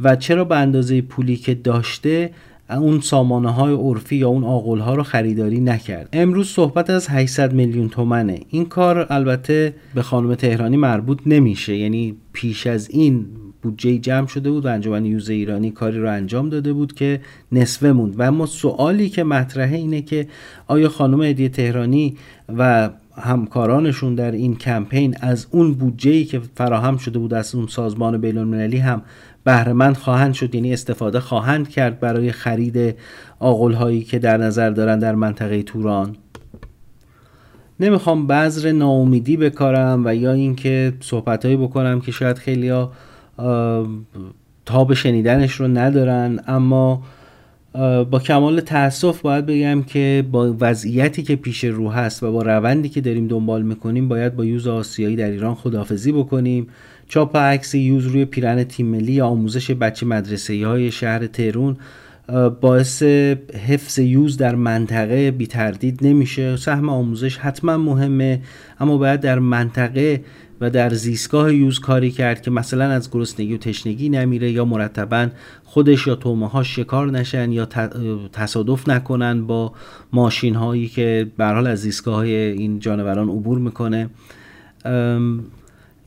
و 0.00 0.16
چرا 0.16 0.44
به 0.44 0.56
اندازه 0.56 1.00
پولی 1.00 1.36
که 1.36 1.54
داشته 1.54 2.30
اون 2.70 3.00
سامانه 3.00 3.52
های 3.52 3.74
عرفی 3.74 4.16
یا 4.16 4.28
اون 4.28 4.44
آقل 4.44 4.78
ها 4.78 4.94
رو 4.94 5.02
خریداری 5.02 5.60
نکرد. 5.60 6.08
امروز 6.12 6.48
صحبت 6.48 6.90
از 6.90 7.08
800 7.08 7.52
میلیون 7.52 7.88
تومنه. 7.88 8.40
این 8.48 8.64
کار 8.64 9.06
البته 9.10 9.74
به 9.94 10.02
خانم 10.02 10.34
تهرانی 10.34 10.76
مربوط 10.76 11.18
نمیشه. 11.26 11.76
یعنی 11.76 12.16
پیش 12.32 12.66
از 12.66 12.90
این 12.90 13.26
بودجه 13.62 13.98
جمع 13.98 14.26
شده 14.26 14.50
بود 14.50 14.66
و 14.66 14.68
انجمن 14.68 15.04
یوز 15.04 15.30
ایرانی 15.30 15.70
کاری 15.70 15.98
رو 15.98 16.12
انجام 16.12 16.48
داده 16.48 16.72
بود 16.72 16.94
که 16.94 17.20
نصفه 17.52 17.92
موند. 17.92 18.20
و 18.20 18.22
اما 18.22 18.46
سوالی 18.46 19.08
که 19.08 19.24
مطرحه 19.24 19.76
اینه 19.76 20.02
که 20.02 20.28
آیا 20.66 20.88
خانم 20.88 21.22
هدیه 21.22 21.48
تهرانی 21.48 22.16
و 22.58 22.90
همکارانشون 23.20 24.14
در 24.14 24.30
این 24.30 24.56
کمپین 24.56 25.16
از 25.20 25.46
اون 25.50 25.74
بودجه 25.74 26.24
که 26.24 26.40
فراهم 26.54 26.96
شده 26.96 27.18
بود 27.18 27.34
از 27.34 27.54
اون 27.54 27.66
سازمان 27.66 28.18
بین 28.18 28.38
هم 28.74 29.02
بهرهمند 29.44 29.96
خواهند 29.96 30.34
شد 30.34 30.54
یعنی 30.54 30.72
استفاده 30.72 31.20
خواهند 31.20 31.68
کرد 31.68 32.00
برای 32.00 32.32
خرید 32.32 32.94
آقل 33.38 33.72
هایی 33.72 34.02
که 34.02 34.18
در 34.18 34.36
نظر 34.36 34.70
دارن 34.70 34.98
در 34.98 35.14
منطقه 35.14 35.62
توران. 35.62 36.16
نمی‌خوام 37.80 38.26
بذر 38.26 38.72
ناامیدی 38.72 39.36
بکارم 39.36 40.02
و 40.04 40.14
یا 40.14 40.32
اینکه 40.32 40.92
صحبتهایی 41.00 41.56
بکنم 41.56 42.00
که 42.00 42.12
شاید 42.12 42.38
خیلی 42.38 42.68
ها 42.68 42.92
تاب 44.66 44.94
شنیدنش 44.94 45.52
رو 45.52 45.68
ندارن 45.68 46.40
اما 46.46 47.02
با 48.10 48.18
کمال 48.24 48.60
تاسف 48.60 49.20
باید 49.20 49.46
بگم 49.46 49.82
که 49.82 50.24
با 50.32 50.56
وضعیتی 50.60 51.22
که 51.22 51.36
پیش 51.36 51.64
رو 51.64 51.90
هست 51.90 52.22
و 52.22 52.32
با 52.32 52.42
روندی 52.42 52.88
که 52.88 53.00
داریم 53.00 53.28
دنبال 53.28 53.62
می‌کنیم 53.62 54.08
باید 54.08 54.36
با 54.36 54.44
یوز 54.44 54.66
آسیایی 54.66 55.16
در 55.16 55.30
ایران 55.30 55.54
خدافزی 55.54 56.12
بکنیم. 56.12 56.66
چاپ 57.08 57.36
عکس 57.36 57.74
یوز 57.74 58.06
روی 58.06 58.24
پیرن 58.24 58.64
تیم 58.64 58.86
ملی 58.86 59.12
یا 59.12 59.26
آموزش 59.26 59.70
بچه 59.70 60.06
مدرسه 60.06 60.66
های 60.66 60.90
شهر 60.90 61.26
تهرون 61.26 61.76
باعث 62.60 63.02
حفظ 63.68 63.98
یوز 63.98 64.36
در 64.36 64.54
منطقه 64.54 65.30
بی 65.30 65.46
تردید 65.46 65.98
نمیشه. 66.02 66.56
سهم 66.56 66.88
آموزش 66.88 67.36
حتما 67.36 67.76
مهمه 67.76 68.42
اما 68.80 68.98
باید 68.98 69.20
در 69.20 69.38
منطقه 69.38 70.24
و 70.60 70.70
در 70.70 70.90
زیستگاه 70.94 71.54
یوز 71.54 71.80
کاری 71.80 72.10
کرد 72.10 72.42
که 72.42 72.50
مثلا 72.50 72.84
از 72.84 73.10
گرسنگی 73.10 73.54
و 73.54 73.58
تشنگی 73.58 74.08
نمیره 74.08 74.50
یا 74.50 74.64
مرتبا 74.64 75.28
خودش 75.64 76.06
یا 76.06 76.14
تومه 76.14 76.48
ها 76.48 76.62
شکار 76.62 77.10
نشن 77.10 77.52
یا 77.52 77.66
تصادف 78.32 78.88
نکنن 78.88 79.46
با 79.46 79.72
ماشین 80.12 80.54
هایی 80.54 80.88
که 80.88 81.26
به 81.36 81.46
حال 81.46 81.66
از 81.66 81.78
زیستگاه 81.78 82.14
های 82.14 82.34
این 82.34 82.78
جانوران 82.78 83.28
عبور 83.28 83.58
می‌کنه. 83.58 84.10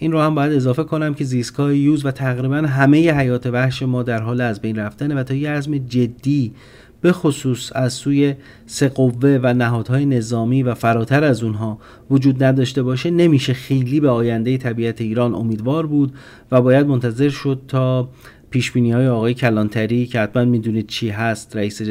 این 0.02 0.12
رو 0.12 0.20
هم 0.20 0.36
باید 0.36 0.54
اضافه 0.54 0.84
کنم 0.84 1.14
که 1.14 1.24
زیستگاه 1.24 1.76
یوز 1.76 2.06
و 2.06 2.12
تقریبا 2.12 2.56
همه 2.56 3.12
حیات 3.12 3.46
وحش 3.46 3.84
ما 3.84 4.04
در 4.04 4.22
حال 4.22 4.42
از 4.42 4.62
بین 4.62 4.76
رفتنه 4.76 5.16
و 5.16 5.24
تا 5.24 5.34
یه 5.34 5.50
عزم 5.50 5.78
جدی 5.78 6.54
به 7.02 7.12
خصوص 7.12 7.72
از 7.76 7.94
سوی 7.94 8.36
سه 8.66 8.90
قوه 8.90 9.40
و 9.44 9.54
نهادهای 9.54 10.06
نظامی 10.06 10.64
و 10.64 10.74
فراتر 10.74 11.24
از 11.24 11.44
اونها 11.44 11.80
وجود 12.10 12.44
نداشته 12.44 12.84
باشه 12.84 13.12
نمیشه 13.12 13.54
خیلی 13.54 14.00
به 14.00 14.10
آینده 14.10 14.58
طبیعت 14.58 15.02
ایران 15.02 15.36
امیدوار 15.36 15.88
بود 15.88 16.14
و 16.52 16.62
باید 16.62 16.88
منتظر 16.88 17.30
شد 17.30 17.62
تا 17.68 18.10
پیش 18.50 18.72
بینی 18.72 18.92
های 18.92 19.08
آقای 19.08 19.34
کلانتری 19.34 20.06
که 20.06 20.20
حتما 20.20 20.46
می‌دونید 20.46 20.88
چی 20.88 21.10
هست 21.10 21.56
رئیس 21.56 21.82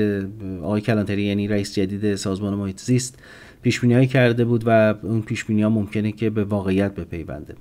آقای 0.63 0.81
کلانتری 0.81 1.23
یعنی 1.23 1.49
رئیس 1.49 1.75
جدید 1.75 2.15
سازمان 2.15 2.55
محیط 2.55 2.81
زیست 2.81 3.19
پیش 3.63 3.81
بینی 3.81 4.07
کرده 4.07 4.45
بود 4.45 4.63
و 4.67 4.95
اون 5.03 5.23
پیش 5.23 5.45
بینی 5.45 5.63
ها 5.63 5.69
ممکنه 5.69 6.13
که 6.13 6.31
به 6.31 6.45
واقعیت 6.45 6.95
بپیونده. 6.95 7.55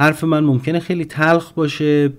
حرف 0.00 0.24
من 0.24 0.44
ممکنه 0.44 0.80
خیلی 0.80 1.04
تلخ 1.04 1.52
باشه 1.52 2.12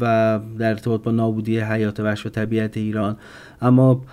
و 0.00 0.40
در 0.58 0.68
ارتباط 0.68 1.02
با 1.02 1.10
نابودی 1.10 1.60
حیات 1.60 2.00
وحش 2.00 2.26
و 2.26 2.28
طبیعت 2.28 2.76
ایران. 2.76 3.16
اما 3.62 4.04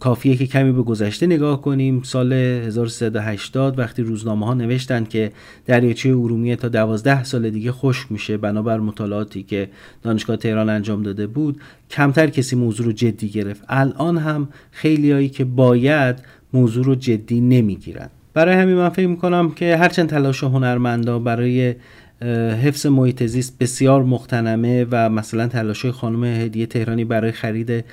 کافیه 0.00 0.36
که 0.36 0.46
کمی 0.46 0.72
به 0.72 0.82
گذشته 0.82 1.26
نگاه 1.26 1.62
کنیم. 1.62 2.02
سال 2.02 2.32
1380 2.32 3.78
وقتی 3.78 4.02
روزنامه 4.02 4.46
ها 4.46 4.54
نوشتن 4.54 5.04
که 5.04 5.32
دریاچه 5.66 6.08
ارومیه 6.08 6.56
تا 6.56 6.68
12 6.68 7.24
سال 7.24 7.50
دیگه 7.50 7.72
خشک 7.72 8.12
میشه 8.12 8.36
بنابر 8.36 8.78
مطالعاتی 8.78 9.42
که 9.42 9.68
دانشگاه 10.02 10.36
تهران 10.36 10.68
انجام 10.68 11.02
داده 11.02 11.26
بود 11.26 11.60
کمتر 11.90 12.26
کسی 12.26 12.56
موضوع 12.56 12.86
رو 12.86 12.92
جدی 12.92 13.28
گرفت. 13.28 13.64
الان 13.68 14.18
هم 14.18 14.48
خیلیایی 14.70 15.28
که 15.28 15.44
باید 15.44 16.16
موضوع 16.52 16.84
رو 16.84 16.94
جدی 16.94 17.40
نمی‌گیرن. 17.40 18.08
برای 18.34 18.54
همین 18.54 18.74
من 18.74 18.88
فکر 18.88 19.06
می‌کنم 19.06 19.50
که 19.50 19.76
هرچند 19.76 20.08
تلاش 20.08 20.44
هنرمندا 20.44 21.18
برای 21.18 21.74
حفظ 22.62 22.86
محیط 22.86 23.22
زیست 23.22 23.58
بسیار 23.58 24.02
مختنمه 24.02 24.86
و 24.90 25.10
مثلا 25.10 25.46
تلاش 25.46 25.86
خانم 25.86 26.24
هدیه 26.24 26.66
تهرانی 26.66 27.04
برای 27.04 27.32
خرید 27.32 27.84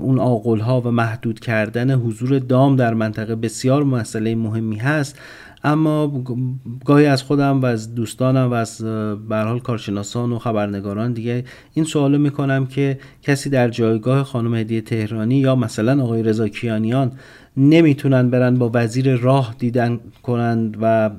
اون 0.00 0.18
آقل 0.18 0.60
ها 0.60 0.80
و 0.80 0.90
محدود 0.90 1.40
کردن 1.40 1.90
حضور 1.90 2.38
دام 2.38 2.76
در 2.76 2.94
منطقه 2.94 3.34
بسیار 3.34 3.84
مسئله 3.84 4.34
مهمی 4.34 4.76
هست. 4.76 5.18
اما 5.64 6.24
گاهی 6.84 7.06
از 7.06 7.22
خودم 7.22 7.60
و 7.60 7.66
از 7.66 7.94
دوستانم 7.94 8.50
و 8.50 8.52
از 8.52 8.84
برحال 9.28 9.60
کارشناسان 9.60 10.32
و 10.32 10.38
خبرنگاران 10.38 11.12
دیگه 11.12 11.44
این 11.74 11.84
سوالو 11.84 12.18
می‌کنم 12.18 12.66
که 12.66 12.98
کسی 13.22 13.50
در 13.50 13.68
جایگاه 13.68 14.24
خانم 14.24 14.54
هدیه 14.54 14.80
تهرانی 14.80 15.36
یا 15.36 15.54
مثلا 15.54 16.02
آقای 16.02 16.22
رضا 16.22 16.48
کیانیان 16.48 17.12
نمی‌تونن 17.56 18.30
برن 18.30 18.54
با 18.54 18.70
وزیر 18.74 19.16
راه 19.16 19.54
دیدن 19.58 20.00
کنند 20.22 20.76
و 20.80 21.10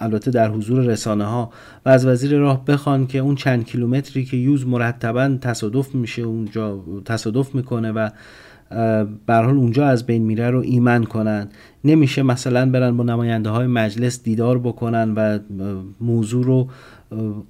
البته 0.00 0.30
در 0.30 0.50
حضور 0.50 0.84
رسانه 0.84 1.24
ها 1.24 1.50
و 1.86 1.88
از 1.88 2.06
وزیر 2.06 2.38
راه 2.38 2.64
بخوان 2.64 3.06
که 3.06 3.18
اون 3.18 3.34
چند 3.34 3.66
کیلومتری 3.66 4.24
که 4.24 4.36
یوز 4.36 4.66
مرتبا 4.66 5.38
تصادف 5.40 5.94
میشه 5.94 6.22
اونجا 6.22 6.80
تصادف 7.04 7.54
می‌کنه 7.54 7.92
و 7.92 8.10
به 9.26 9.34
حال 9.34 9.56
اونجا 9.56 9.86
از 9.86 10.06
بین 10.06 10.22
میره 10.22 10.50
رو 10.50 10.60
ایمن 10.60 11.04
کنن. 11.04 11.48
نمیشه 11.84 12.22
مثلا 12.22 12.70
برن 12.70 12.96
با 12.96 13.04
نماینده 13.04 13.50
های 13.50 13.66
مجلس 13.66 14.22
دیدار 14.22 14.58
بکنن 14.58 15.14
و 15.14 15.38
موضوع 16.00 16.44
رو 16.44 16.68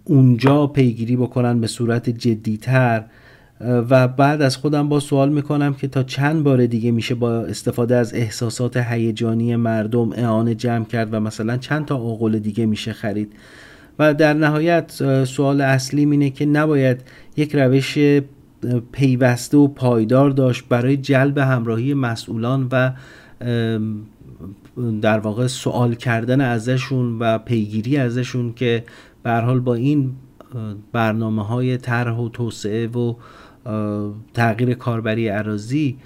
اونجا 0.04 0.66
پیگیری 0.66 1.16
بکنن 1.16 1.60
به 1.60 1.66
صورت 1.66 2.10
جدیتر. 2.10 3.04
و 3.68 4.09
بعد 4.09 4.42
از 4.42 4.56
خودم 4.56 4.88
با 4.88 5.00
سوال 5.00 5.28
می‌کنم 5.28 5.75
که 5.75 5.88
تا 5.88 6.02
چند 6.02 6.42
بار 6.42 6.66
دیگه 6.66 6.90
میشه 6.90 7.14
با 7.14 7.40
استفاده 7.40 7.97
از 7.97 8.14
احساسات 8.14 8.76
هیجانی 8.76 9.56
مردم 9.56 10.12
اعانه 10.12 10.54
جمع 10.54 10.85
کرد 10.85 11.14
و 11.14 11.21
مثلا 11.21 11.56
چند 11.56 11.85
تا 11.85 11.97
آقل 11.97 12.38
دیگه 12.38 12.66
میشه 12.66 12.92
خرید؟ 12.92 13.33
و 13.99 14.14
در 14.14 14.35
نهایت 14.35 15.25
سوال 15.25 15.61
اصلی 15.61 16.00
اینه 16.00 16.30
که 16.30 16.47
نباید 16.47 17.00
یک 17.37 17.54
روش 17.54 17.99
پیوسته 18.92 19.56
و 19.56 19.68
پایدار 19.68 20.30
داشت 20.30 20.64
برای 20.68 20.97
جلب 20.97 21.38
همراهی 21.38 21.94
مسئولان 21.94 22.68
و 22.73 22.92
در 25.02 25.18
واقع 25.18 25.47
سوال 25.47 25.94
کردن 25.94 26.40
ازشون 26.40 27.18
و 27.18 27.38
پیگیری 27.38 27.97
ازشون 27.97 28.52
که 28.52 28.85
به 29.23 29.33
حال 29.33 29.61
با 29.61 29.75
این 29.75 30.12
برنامه 30.92 31.47
های 31.47 31.76
طرح 31.76 32.16
و 32.16 32.28
توسعه 32.28 32.87
و 32.87 33.14
تغییر 34.35 34.75
کاربری 34.75 35.28
عراضی 35.28 35.99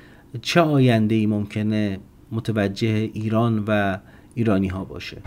چه 0.43 0.61
آینده 0.61 1.15
ای 1.15 1.27
ممکنه 1.27 1.99
متوجه 2.33 2.88
ایران 2.88 3.65
و 3.69 3.99
ایرانی 4.35 4.69
ها 4.69 4.85
باشه؟ 4.85 5.23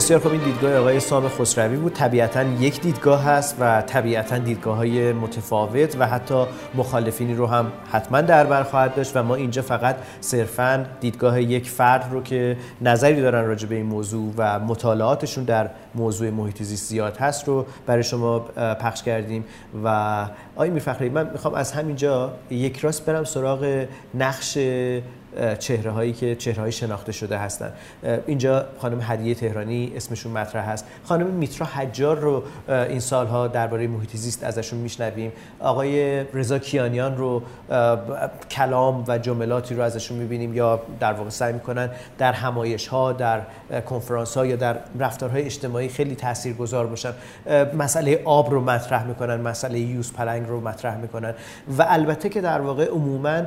بسیار 0.00 0.20
خوب 0.20 0.32
این 0.32 0.40
دیدگاه 0.44 0.76
آقای 0.76 1.00
سام 1.00 1.28
خسروی 1.28 1.76
بود. 1.76 1.92
طبیعتا 1.92 2.42
یک 2.42 2.80
دیدگاه 2.80 3.24
هست 3.24 3.56
و 3.60 3.82
طبیعتا 3.82 4.38
دیدگاه 4.38 4.76
های 4.76 5.12
متفاوت 5.12 5.96
و 5.98 6.06
حتی 6.06 6.44
مخالفینی 6.74 7.34
رو 7.34 7.46
هم 7.46 7.72
حتما 7.92 8.20
در 8.20 8.44
بر 8.44 8.62
خواهد 8.62 8.94
داشت 8.94 9.16
و 9.16 9.22
ما 9.22 9.34
اینجا 9.34 9.62
فقط 9.62 9.96
صرفا 10.20 10.86
دیدگاه 11.00 11.42
یک 11.42 11.70
فرد 11.70 12.08
رو 12.12 12.22
که 12.22 12.56
نظری 12.80 13.20
دارن 13.20 13.46
راجع 13.46 13.68
به 13.68 13.74
این 13.74 13.86
موضوع 13.86 14.32
و 14.36 14.60
مطالعاتشون 14.60 15.44
در 15.44 15.70
موضوع 15.94 16.30
محیط 16.30 16.62
زیست 16.62 16.88
زیاد 16.88 17.16
هست 17.16 17.48
رو 17.48 17.66
برای 17.86 18.02
شما 18.02 18.38
پخش 18.80 19.02
کردیم 19.02 19.44
و 19.84 20.26
آقای 20.54 20.70
میرفخری 20.70 21.08
من 21.08 21.30
می‌خوام 21.32 21.54
از 21.54 21.72
همینجا 21.72 22.32
یک 22.50 22.78
راست 22.78 23.06
برم 23.06 23.24
سراغ 23.24 23.86
نقش 24.14 24.58
چهره 25.58 25.90
هایی 25.90 26.12
که 26.12 26.36
چهره 26.36 26.62
های 26.62 26.72
شناخته 26.72 27.12
شده 27.12 27.38
هستند 27.38 27.72
اینجا 28.26 28.64
خانم 28.78 28.98
هدیه 29.02 29.34
تهرانی 29.34 29.92
اسمشون 29.96 30.32
مطرح 30.32 30.70
هست. 30.70 30.86
خانم 31.04 31.26
میترا 31.26 31.66
حجار 31.66 32.18
رو 32.18 32.42
این 32.68 33.00
سالها 33.00 33.48
درباره 33.48 33.86
محیط 33.86 34.16
زیست 34.16 34.44
ازشون 34.44 34.78
میشنویم. 34.78 35.32
آقای 35.60 36.24
رضا 36.24 36.58
کیانیان 36.58 37.16
رو 37.16 37.42
کلام 38.50 39.04
و 39.08 39.18
جملاتی 39.18 39.74
رو 39.74 39.82
ازشون 39.82 40.18
می‌بینیم 40.18 40.54
یا 40.54 40.80
در 41.00 41.12
واقع 41.12 41.30
سعی 41.30 41.52
می‌کنن 41.52 41.90
در 42.18 42.32
همایش 42.32 42.86
ها 42.86 43.12
در 43.12 43.40
کنفرانس 43.88 44.36
ها 44.36 44.46
یا 44.46 44.56
در 44.56 44.76
رفتارهای 44.98 45.42
اجتماعی 45.42 45.88
خیلی 45.88 46.14
تاثیرگذار 46.14 46.86
باشن. 46.86 47.12
مسئله 47.78 48.22
آب 48.24 48.50
رو 48.50 48.60
مطرح 48.60 49.06
می‌کنن 49.06 49.40
مسئله 49.40 49.78
یوز 49.78 50.12
پلنگ 50.12 50.48
رو 50.48 50.60
مطرح 50.60 50.96
می‌کنن. 50.96 51.34
و 51.78 51.86
البته 51.88 52.28
که 52.28 52.40
در 52.40 52.60
واقع 52.60 52.88
عموما 52.88 53.42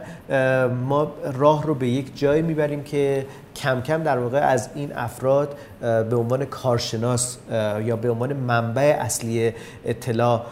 ما 0.67 1.12
راه 1.34 1.63
رو 1.63 1.72
به 1.73 1.89
یک 1.89 2.17
جایی 2.19 2.41
می‌بریم 2.41 2.83
که 2.83 3.25
کم 3.56 3.82
کم 3.82 4.04
در 4.04 4.18
واقع 4.18 4.39
از 4.39 4.70
این 4.76 4.94
افراد 4.96 5.58
به 5.82 6.16
عنوان 6.16 6.46
کارشناس 6.46 7.38
یا 7.86 7.96
به 7.96 8.10
عنوان 8.10 8.34
منبع 8.34 8.98
اصلی 9.00 9.54
اطلاع 9.86 10.46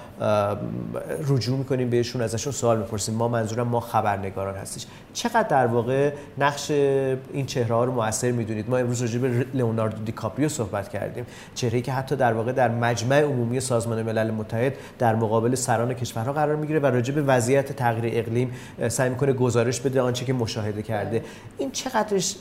رجوع 1.28 1.58
می‌کنیم 1.58 1.90
بهشون 1.90 2.22
ازشون 2.22 2.54
سوال 2.54 2.78
می‌پرسیم. 2.78 3.16
ما 3.16 3.28
منظورم 3.28 3.68
ما 3.68 3.80
خبرنگاران 3.80 4.56
هستش. 4.56 4.86
چقدر 5.14 5.48
در 5.48 5.68
واقع 5.68 6.12
نقش 6.38 6.72
این 6.72 7.46
چهره 7.46 7.76
ها 7.76 7.84
رو 7.84 7.92
موثر 7.92 8.32
می‌دونید؟ 8.32 8.70
ما 8.70 8.78
امروز 8.78 9.02
راجع 9.02 9.20
به 9.20 9.46
لئوناردو 9.54 10.04
دیکاپریو 10.04 10.50
صحبت 10.50 10.90
کردیم. 10.90 11.26
چهره 11.56 11.82
که 11.82 11.92
حتی 11.92 12.16
در 12.16 12.34
واقع 12.34 12.52
در 12.52 12.70
مجمع 12.70 13.22
عمومی 13.22 13.60
سازمان 13.60 14.02
ملل 14.02 14.32
متحد 14.32 14.74
در 15.00 15.16
مقابل 15.16 15.56
سران 15.56 15.94
کشورها 15.94 16.34
قرار 16.34 16.56
می‌گیره 16.56 16.80
و 16.80 16.86
راجع 16.86 17.14
به 17.14 17.22
وضعیت 17.22 17.72
تغییر 17.72 18.14
اقلیم 18.18 18.52
سعی 18.88 19.10
می‌کنه 19.10 19.34
گزارش 19.34 19.80
بده 19.80 20.02
آنچه 20.02 20.26
که 20.26 20.34
مشاهده 20.34 20.82
کرده. 20.82 21.24
این 21.58 21.72
چقدرش 21.72 22.36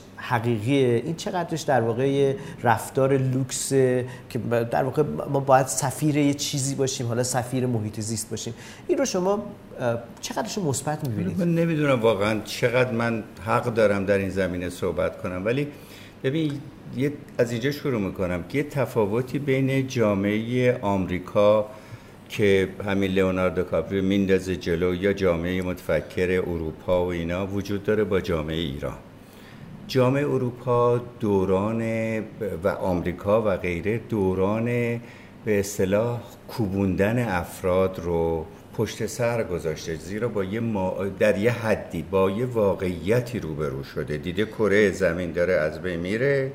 حقیقیه 0.50 1.02
این 1.04 1.16
چقدرش 1.16 1.62
در 1.62 1.80
واقع 1.80 2.34
رفتار 2.62 3.16
لوکس 3.16 3.68
که 3.68 4.38
در 4.70 4.84
واقع 4.84 5.02
ما 5.30 5.40
باید 5.40 5.66
سفیر 5.66 6.16
یه 6.16 6.34
چیزی 6.34 6.74
باشیم 6.74 7.06
حالا 7.06 7.22
سفیر 7.22 7.66
محیط 7.66 8.00
زیست 8.00 8.30
باشیم. 8.30 8.54
این 8.88 8.98
رو 8.98 9.04
شما 9.04 9.42
چقدرش 10.20 10.58
مثبت 10.58 11.08
می‌بینید؟ 11.08 11.38
من 11.38 11.54
نمی‌دونم 11.54 12.00
واقعا 12.00 12.40
چقدر 12.44 12.92
من 12.92 13.24
حق 13.46 13.74
دارم 13.74 14.04
در 14.04 14.18
این 14.18 14.30
زمینه 14.30 14.68
صحبت 14.68 15.22
کنم 15.22 15.44
ولی 15.44 15.66
ببین 16.24 16.52
یه 16.96 17.12
از 17.38 17.52
اینجا 17.52 17.70
شروع 17.70 18.00
می‌کنم 18.00 18.42
که 18.42 18.58
یه 18.58 18.64
تفاوتی 18.64 19.38
بین 19.38 19.88
جامعه 19.88 20.78
آمریکا 20.82 21.66
که 22.28 22.68
همین 22.86 23.10
لئوناردو 23.10 23.62
کاپریو 23.62 24.04
میندازه 24.04 24.56
جلو 24.56 24.94
یا 24.94 25.12
جامعه 25.12 25.62
متفکر 25.62 26.42
اروپا 26.46 27.06
و 27.06 27.08
اینا 27.08 27.46
وجود 27.46 27.82
داره 27.82 28.04
با 28.04 28.20
جامعه 28.20 28.56
ایران. 28.56 28.96
جامعه 29.90 30.24
اروپا 30.24 31.00
دوران 31.20 31.82
و 32.64 32.68
آمریکا 32.68 33.42
و 33.42 33.56
غیره 33.56 33.98
دوران 33.98 34.64
به 35.44 35.60
اصطلاح 35.60 36.20
کوبوندن 36.48 37.28
افراد 37.28 38.00
رو 38.04 38.46
پشت 38.76 39.06
سر 39.06 39.42
گذاشته. 39.44 39.94
زیرا 39.94 40.28
با 40.28 40.44
یه 40.44 40.60
در 41.18 41.38
یه 41.38 41.50
حدی 41.50 42.02
با 42.02 42.30
یه 42.30 42.46
واقعیتی 42.46 43.38
روبرو 43.38 43.84
شده. 43.84 44.16
دیده 44.16 44.44
کره 44.44 44.90
زمین 44.90 45.32
داره 45.32 45.52
از 45.52 45.82
بین 45.82 46.00
میره. 46.00 46.52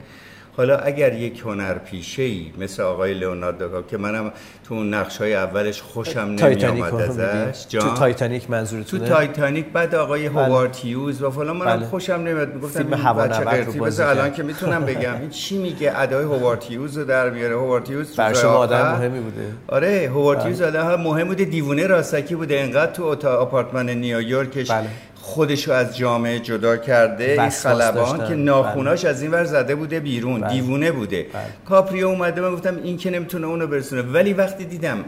حالا 0.57 0.77
اگر 0.77 1.13
یک 1.13 1.39
هنر 1.39 1.73
پیشه 1.73 2.23
ای 2.23 2.51
مثل 2.57 2.83
آقای 2.83 3.13
لئوناردو 3.13 3.81
که 3.81 3.97
منم 3.97 4.31
تو 4.67 4.73
اون 4.73 4.93
نقش 4.93 5.17
های 5.17 5.35
اولش 5.35 5.81
خوشم 5.81 6.19
نمی 6.19 6.65
آمد 6.65 6.95
ازش. 6.95 7.65
تو 7.65 7.93
تایتانیک 7.93 8.49
منظورتونه؟ 8.49 9.07
تو 9.07 9.13
تایتانیک 9.13 9.65
بعد 9.65 9.95
آقای 9.95 10.29
بله. 10.29 10.45
هوارد 10.45 10.75
هیوز 10.75 11.21
و 11.21 11.31
فلان 11.31 11.57
منم 11.57 11.77
بله. 11.77 11.85
خوشم 11.85 12.13
نمیاد 12.13 12.53
می‌گفتم 12.53 12.83
فیلم 12.83 13.83
الان 13.99 14.33
که 14.33 14.43
می‌تونم 14.43 14.85
بگم. 14.85 15.19
این 15.21 15.29
چی 15.29 15.57
میگه؟ 15.57 15.99
ادای 15.99 16.23
هوارد 16.23 16.63
هیوز 16.63 16.97
رو 16.97 17.05
در 17.05 17.29
میاره. 17.29 17.55
هوارد 17.55 17.89
هیوز 17.89 18.15
بر 18.15 18.33
شما 18.33 18.51
آدم 18.51 18.91
مهمی 18.91 19.19
بوده. 19.19 19.47
آره 19.67 20.09
هوارد 20.09 20.39
بله. 20.39 20.47
هیوز 20.47 20.61
آدم 20.61 21.01
مهم 21.01 21.27
بوده. 21.27 21.45
دیوونه 21.45 21.87
راستکی 21.87 22.35
بوده. 22.35 22.59
انقدر 22.59 22.91
تو 22.91 23.27
آپارتمان 23.27 23.89
نیویورکش 23.89 24.71
بله. 24.71 24.87
خودشو 25.35 25.71
از 25.71 25.97
جامعه 25.97 26.39
جدا 26.39 26.77
کرده 26.77 27.41
این 27.41 27.49
خلبان 27.49 28.27
که 28.27 28.35
ناخوناش 28.35 29.01
بله. 29.01 29.09
از 29.09 29.21
این 29.21 29.31
ور 29.31 29.43
زده 29.43 29.75
بوده 29.75 29.99
بیرون 29.99 30.41
بله. 30.41 30.53
دیوونه 30.53 30.91
بوده 30.91 31.25
بله. 31.33 31.43
کاپریو 31.65 32.07
اومده 32.07 32.41
من 32.41 32.51
گفتم 32.53 32.75
این 32.83 32.97
که 32.97 33.09
نمی‌تونه 33.09 33.47
اونو 33.47 33.67
برسونه 33.67 34.01
ولی 34.01 34.33
وقتی 34.33 34.65
دیدم 34.65 35.05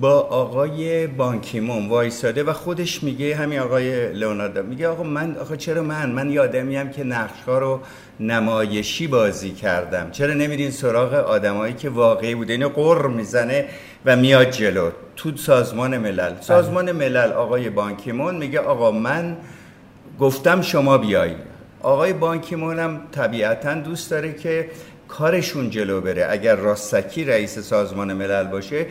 با 0.00 0.20
آقای 0.20 1.06
بانکیمون 1.06 1.88
وایساده 1.88 2.42
و 2.42 2.52
خودش 2.52 3.02
میگه 3.02 3.36
همین 3.36 3.58
آقای 3.58 4.12
لئوناردو 4.12 4.62
میگه 4.62 4.88
آقا 4.88 5.02
من 5.02 5.36
آقا 5.36 5.56
چرا 5.56 5.82
من؟ 5.82 6.10
من 6.10 6.30
یادمیم 6.30 6.90
که 6.90 7.04
نقشها 7.04 7.58
رو 7.58 7.80
نمایشی 8.20 9.06
بازی 9.06 9.50
کردم. 9.50 10.10
چرا 10.10 10.34
نمیرین 10.34 10.70
سراغ 10.70 11.14
آدمایی 11.14 11.74
که 11.74 11.90
واقعی 11.90 12.34
بوده 12.34 12.52
اینو 12.52 12.68
قر 12.68 13.06
می‌زنه 13.06 13.64
و 14.06 14.16
میاد 14.16 14.50
جلو. 14.50 14.90
تو 15.16 15.36
سازمان 15.36 15.98
ملل. 15.98 16.30
بله. 16.30 16.40
سازمان 16.40 16.92
ملل 16.92 17.32
آقای 17.32 17.70
بانکیمون 17.70 18.36
میگه 18.36 18.58
آقا 18.58 18.90
من 18.90 19.36
گفتم 20.18 20.62
شما 20.62 20.98
بیایی 20.98 21.36
آقای 21.82 22.12
بانکیمون 22.12 22.78
هم 22.78 23.00
طبیعتا 23.12 23.74
دوست 23.74 24.10
داره 24.10 24.32
که 24.32 24.70
کارشون 25.08 25.70
جلو 25.70 26.00
بره. 26.00 26.26
اگر 26.30 26.56
راستکی 26.56 27.24
رئیس 27.24 27.58
سازمان 27.58 28.12
ملل 28.12 28.44
باشه 28.44 28.86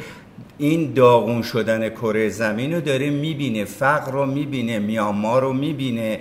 این 0.57 0.93
داغون 0.93 1.41
شدن 1.41 1.89
کره 1.89 2.29
زمین 2.29 2.73
رو 2.73 2.81
داره 2.81 3.09
می‌بینه 3.09 3.65
فقر 3.65 4.11
رو 4.11 4.25
می‌بینه 4.25 4.79
میانمار 4.79 5.41
رو 5.41 5.53
می‌بینه. 5.53 6.19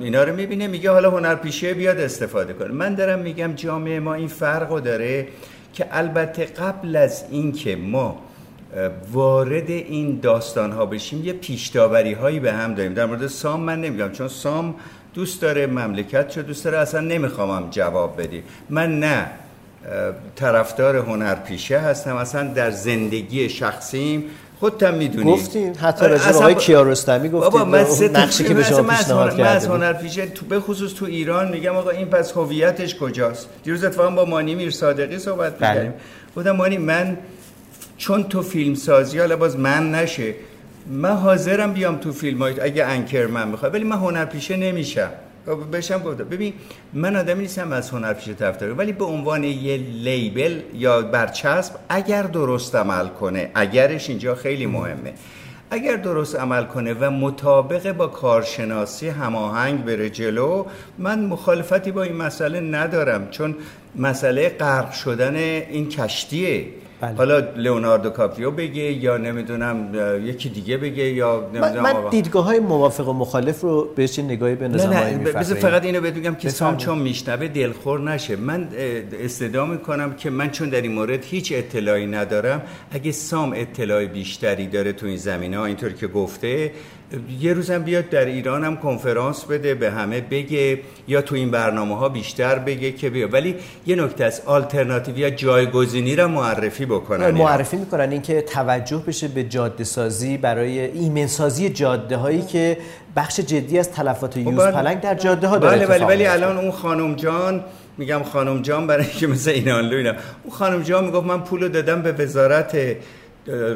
اینا 0.00 0.24
رو 0.24 0.36
می‌بینه 0.36 0.66
میگه 0.66 0.90
حالا 0.90 1.10
هنرپیشه 1.10 1.74
بیاد 1.74 1.98
استفاده 2.00 2.52
کنه. 2.52 2.72
من 2.72 2.94
دارم 2.94 3.18
میگم 3.18 3.52
جامعه 3.52 4.00
ما 4.00 4.14
این 4.14 4.28
فرق 4.28 4.72
رو 4.72 4.80
داره 4.80 5.28
که 5.74 5.86
البته 5.90 6.44
قبل 6.44 6.96
از 6.96 7.24
اینکه 7.30 7.76
ما 7.76 8.18
وارد 9.12 9.70
این 9.70 10.20
داستان 10.20 10.72
ها 10.72 10.86
بشیم 10.86 11.24
یه 11.24 11.32
پیشتاوری 11.32 12.12
هایی 12.12 12.40
به 12.40 12.52
هم 12.52 12.74
داریم. 12.74 12.94
در 12.94 13.06
مورد 13.06 13.26
سام 13.26 13.60
من 13.60 13.80
نمیگم 13.80 14.12
چون 14.12 14.28
سام 14.28 14.74
دوست 15.14 15.42
داره 15.42 15.66
مملکت 15.66 16.28
چه 16.28 16.42
دوست 16.42 16.64
داره 16.64 16.78
اصلا 16.78 17.00
نمی‌خوام 17.00 17.70
جواب 17.70 18.22
بدی 18.22 18.42
من 18.70 19.00
نه. 19.00 19.30
طرفدار 20.36 20.96
هنرپیشه 20.96 21.78
هستم. 21.78 22.16
اصلا 22.16 22.48
در 22.48 22.70
زندگی 22.70 23.48
شخصیم 23.48 24.24
خودتم 24.60 24.94
می‌دونی. 24.94 25.32
گفتین 25.32 25.76
حتی 25.76 26.06
راجع 26.06 26.32
آقای 26.32 26.54
کیارستمی 26.54 27.28
گفتین. 27.28 27.50
بابا 27.50 27.64
من 27.64 27.86
نقشی 28.12 28.44
که 28.44 28.54
به 28.54 28.62
شما 28.64 28.82
پیشنهاد 28.82 29.30
کرده 29.30 29.42
من 29.42 29.56
از 29.56 29.66
هنرپیشه 29.66 30.26
تو 30.26 30.46
به 30.46 30.60
خصوص 30.60 30.94
تو 30.94 31.04
ایران 31.04 31.50
میگم 31.50 31.76
آقا 31.76 31.90
این 31.90 32.06
پس 32.06 32.32
هویتش 32.32 32.96
کجاست؟ 32.96 33.48
دیروز 33.64 33.84
اتفاقا 33.84 34.10
با 34.10 34.24
مانی 34.24 34.54
میر 34.54 34.70
صادقی 34.70 35.18
صحبت 35.18 35.58
بله. 35.58 35.70
می‌کردیم 35.70 35.92
گفتم 36.36 36.50
مانی 36.50 36.78
من 36.78 37.16
چون 37.96 38.24
تو 38.24 38.42
فیلم 38.42 38.74
سازی 38.74 39.18
حالا 39.18 39.36
باز 39.36 39.58
من 39.58 39.94
نشه 39.94 40.34
من 40.86 41.16
حاضرم 41.16 41.72
بیام 41.72 41.96
تو 41.96 42.12
فیلم 42.12 42.42
های 42.42 42.60
اگه 42.60 42.84
انکر 42.84 43.26
من 43.26 43.52
بخواد 43.52 43.74
ولی 43.74 43.84
من 43.84 43.96
هنرپیشه 43.96 44.56
نمیشم. 44.56 45.10
بشم 45.54 45.98
گفتم 45.98 46.24
ببین 46.24 46.52
من 46.92 47.16
آدمی 47.16 47.42
نیستم 47.42 47.72
از 47.72 47.90
هنرپیشه 47.90 48.34
طرفدار 48.34 48.72
ولی 48.72 48.92
به 48.92 49.04
عنوان 49.04 49.44
یه 49.44 49.76
لیبل 49.76 50.60
یا 50.74 51.02
برچسب 51.02 51.74
اگر 51.88 52.22
درست 52.22 52.76
عمل 52.76 53.08
کنه 53.08 53.50
اگرش 53.54 54.08
اینجا 54.08 54.34
خیلی 54.34 54.66
مهمه. 54.66 55.12
اگر 55.70 55.96
درست 55.96 56.36
عمل 56.36 56.64
کنه 56.64 56.94
و 56.94 57.10
مطابق 57.10 57.92
با 57.92 58.06
کارشناسی 58.06 59.08
هماهنگ 59.08 59.84
بره 59.84 60.10
جلو 60.10 60.64
من 60.98 61.24
مخالفتی 61.24 61.90
با 61.90 62.02
این 62.02 62.16
مسئله 62.16 62.60
ندارم 62.60 63.30
چون 63.30 63.54
مسئله 63.96 64.48
غرق 64.48 64.92
شدن 64.92 65.36
این 65.36 65.88
کشتیه. 65.88 66.66
بله. 67.00 67.14
حالا 67.16 67.38
لئوناردو 67.56 68.10
کاپریو 68.10 68.50
بگه 68.50 68.82
یا 68.82 69.16
نمی‌دونم 69.16 69.94
یکی 70.24 70.48
دیگه 70.48 70.76
بگه 70.76 71.04
یا 71.04 71.50
نمی‌دونم 71.54 71.82
من, 71.82 71.92
من 71.92 72.10
دیدگاه 72.10 72.44
های 72.44 72.60
موافق 72.60 73.08
و 73.08 73.12
مخالف 73.12 73.60
رو 73.60 73.88
بهش 73.96 74.18
نگاهی 74.18 74.54
به 74.54 74.68
نه 74.68 74.86
نه 74.86 75.18
بذار 75.18 75.56
فقط 75.58 75.84
اینو 75.84 76.00
بگم 76.00 76.34
که 76.34 76.48
سام 76.48 76.76
چون 76.76 76.98
میشنوه 76.98 77.48
دلخور 77.48 78.00
نشه. 78.00 78.36
من 78.36 78.68
استدعا 79.20 79.64
می‌کنم 79.64 80.14
که 80.14 80.30
من 80.30 80.50
چون 80.50 80.68
در 80.68 80.82
این 80.82 80.92
مورد 80.92 81.24
هیچ 81.24 81.52
اطلاعی 81.56 82.06
ندارم 82.06 82.62
اگه 82.90 83.12
سام 83.12 83.52
اطلاعی 83.56 84.06
بیشتری 84.06 84.66
داره 84.66 84.92
تو 84.92 85.06
این 85.06 85.16
زمینه 85.16 85.58
ها 85.58 85.66
اینطور 85.66 85.92
که 85.92 86.06
گفته 86.06 86.70
یه 87.40 87.52
روزم 87.52 87.82
بیاد 87.82 88.08
در 88.08 88.24
ایران 88.24 88.64
هم 88.64 88.76
کنفرانس 88.76 89.44
بده 89.44 89.74
به 89.74 89.90
همه 89.90 90.20
بگه 90.20 90.80
یا 91.08 91.22
تو 91.22 91.34
این 91.34 91.50
برنامه 91.50 91.96
ها 91.96 92.08
بیشتر 92.08 92.58
بگه 92.58 92.92
که 92.92 93.10
بیا. 93.10 93.28
ولی 93.28 93.56
یه 93.86 93.96
نکته 93.96 94.24
از 94.24 94.42
آلترناتیو 94.46 95.18
یا 95.18 95.30
جایگزینی 95.30 96.16
را 96.16 96.28
معرفی 96.28 96.86
بکنن 96.86 97.30
معرفی 97.30 97.76
می‌کنن 97.76 98.10
اینکه 98.10 98.42
توجه 98.42 99.02
بشه 99.06 99.28
به 99.28 99.44
جاده 99.44 99.84
سازی 99.84 100.36
برای 100.36 100.80
ایمن 100.80 101.26
سازی 101.26 101.68
جاده 101.68 102.16
هایی 102.16 102.42
که 102.42 102.78
بخش 103.16 103.40
جدی 103.40 103.78
از 103.78 103.90
تلفات 103.90 104.34
خب 104.34 104.38
یوز 104.38 104.54
بله. 104.54 104.72
پلنگ 104.72 105.00
در 105.00 105.14
جاده 105.14 105.46
ها 105.46 105.58
داره 105.58 105.86
بله 105.86 105.86
ولی 105.86 106.04
ولی 106.04 106.26
الان 106.26 106.58
اون 106.58 106.70
خانم 106.70 107.14
جان 107.14 107.64
میگم 107.98 108.22
خانم 108.22 108.62
جان 108.62 108.86
برای 108.86 109.06
اینکه 109.06 109.26
مثل 109.26 109.50
اینان 109.50 109.84
اینا 109.84 110.10
اون 110.10 110.52
خانم 110.52 110.82
جان 110.82 111.04
می‌گفت 111.04 111.26
من 111.26 111.40
پولو 111.40 111.68
دادم 111.68 112.02
به 112.02 112.12
وزارت 112.12 112.76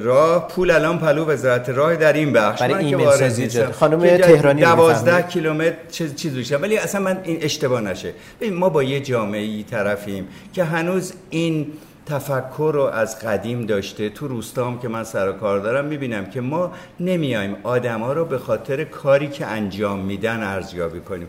راه 0.02 0.48
پول 0.48 0.70
الان 0.70 0.98
پولو 0.98 1.24
وزارت 1.24 1.68
راه 1.68 1.96
در 1.96 2.12
این 2.12 2.32
بخش. 2.32 2.62
برای 2.62 2.84
ایمن 2.84 3.10
سازی 3.10 3.62
خانم 3.62 4.16
تهرانی 4.16 4.60
12 4.60 5.22
کیلومتر 5.22 5.74
چیز 5.90 6.14
چیز 6.14 6.52
ولی 6.52 6.78
اصلا 6.78 7.00
من 7.00 7.18
این 7.24 7.38
اشتباه 7.42 7.80
نشه. 7.80 8.14
ببین 8.40 8.54
ما 8.54 8.68
با 8.68 8.82
یه 8.82 9.00
جامعه 9.00 9.40
ای 9.40 9.62
طرفیم 9.62 10.28
که 10.52 10.64
هنوز 10.64 11.12
این 11.30 11.66
تفکر 12.06 12.70
رو 12.74 12.82
از 12.82 13.20
قدیم 13.20 13.66
داشته 13.66 14.08
تو 14.08 14.28
روستام 14.28 14.80
که 14.80 14.88
من 14.88 15.04
سر 15.04 15.32
کار 15.32 15.58
دارم 15.58 15.84
می‌بینم 15.84 16.26
که 16.26 16.40
ما 16.40 16.72
نمیایم 17.00 17.56
آدما 17.62 18.12
رو 18.12 18.24
به 18.24 18.38
خاطر 18.38 18.84
کاری 18.84 19.28
که 19.28 19.46
انجام 19.46 19.98
میدن 19.98 20.42
ارزیابی 20.42 21.00
کنیم. 21.00 21.28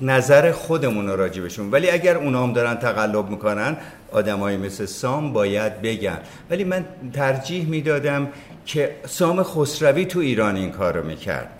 نظر 0.00 0.52
خودمون 0.52 1.08
راجبشون 1.08 1.70
ولی 1.70 1.90
اگر 1.90 2.16
اونا 2.16 2.42
هم 2.42 2.52
دارن 2.52 2.74
تقلب 2.74 3.30
می‌کنن 3.30 3.76
آدمایی 4.12 4.56
مثل 4.56 4.86
سام 4.86 5.32
باید 5.32 5.82
بگن. 5.82 6.18
ولی 6.50 6.64
من 6.64 6.84
ترجیح 7.12 7.68
می‌دادم 7.68 8.28
که 8.66 8.96
سام 9.06 9.42
خسروی 9.42 10.04
تو 10.04 10.18
ایران 10.18 10.56
این 10.56 10.70
کار 10.70 10.96
رو 10.96 11.06
می‌کرد. 11.06 11.57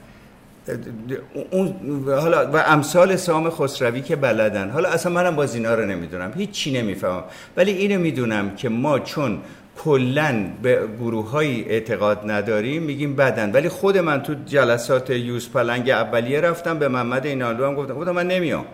اون 1.50 1.74
حالا 2.06 2.50
و 2.52 2.56
امثال 2.66 3.16
سام 3.16 3.50
خسروی 3.50 4.00
که 4.00 4.16
بلدن. 4.16 4.70
حالا 4.70 4.88
اصلا 4.88 5.12
منم 5.12 5.36
باز 5.36 5.54
اینا 5.54 5.74
رو 5.74 5.86
نمی‌دونم. 5.86 6.32
هیچ 6.36 6.50
چی 6.50 6.72
نمی‌فهمم. 6.72 7.24
ولی 7.56 7.72
اینو 7.72 8.00
می‌دونم 8.00 8.56
که 8.56 8.68
ما 8.68 8.98
چون 8.98 9.38
کلا 9.78 10.44
به 10.62 10.80
گروه 11.00 11.30
های 11.30 11.64
اعتقاد 11.68 12.30
نداریم 12.30 12.82
میگیم 12.82 13.16
بدن. 13.16 13.52
ولی 13.52 13.68
خود 13.68 13.98
من 13.98 14.22
تو 14.22 14.34
جلسات 14.46 15.10
یوز 15.10 15.50
پلنگ 15.50 15.90
اولیه 15.90 16.40
رفتم 16.40 16.78
به 16.78 16.88
محمد 16.88 17.26
اینالو 17.26 17.66
هم 17.66 17.74
گفتم 17.74 17.94
گفتم 17.94 18.10
من 18.10 18.26
نمیام. 18.26 18.64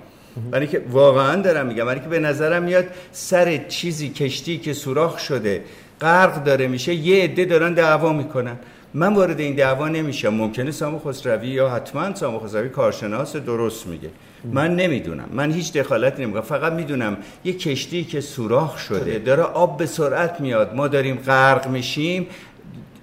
برای 0.50 0.66
که 0.66 0.83
واقعا 0.90 1.42
دارم 1.42 1.66
میگم. 1.66 1.85
برای 1.85 2.00
که 2.00 2.09
به 2.09 2.18
نظرم 2.18 2.62
میاد 2.62 2.85
سر 3.12 3.57
چیزی 3.57 4.09
کشتی 4.09 4.59
که 4.59 4.72
سوراخ 4.72 5.18
شده 5.18 5.64
غرق 6.00 6.44
داره 6.44 6.66
میشه 6.66 6.94
یه 6.94 7.24
عده 7.24 7.44
دارن 7.44 7.74
دعوا 7.74 8.12
می‌کنن. 8.12 8.57
من 8.94 9.14
وارد 9.14 9.40
این 9.40 9.54
دعوا 9.54 9.88
نمیشم. 9.88 10.28
ممکنه 10.28 10.70
سامو 10.70 10.98
خسروی 10.98 11.48
یا 11.48 11.68
حتما 11.68 12.14
سامو 12.14 12.38
خسروی 12.38 12.68
کارشناس 12.68 13.37
درست 13.37 13.87
میگه. 13.87 14.11
من 14.44 14.76
نمی‌دونم. 14.76 15.28
من 15.33 15.52
هیچ 15.52 15.72
دخالتی 15.72 16.22
نمی‌کنم. 16.22 16.42
فقط 16.42 16.72
می‌دونم 16.72 17.16
یه 17.44 17.52
کشتی 17.52 18.04
که 18.04 18.20
سوراخ 18.20 18.78
شده. 18.78 19.18
داره 19.18 19.42
آب 19.42 19.78
به 19.78 19.87
سرعت 19.87 20.40
میاد. 20.40 20.74
ما 20.74 20.88
داریم 20.88 21.16
غرق 21.16 21.68
میشیم. 21.68 22.26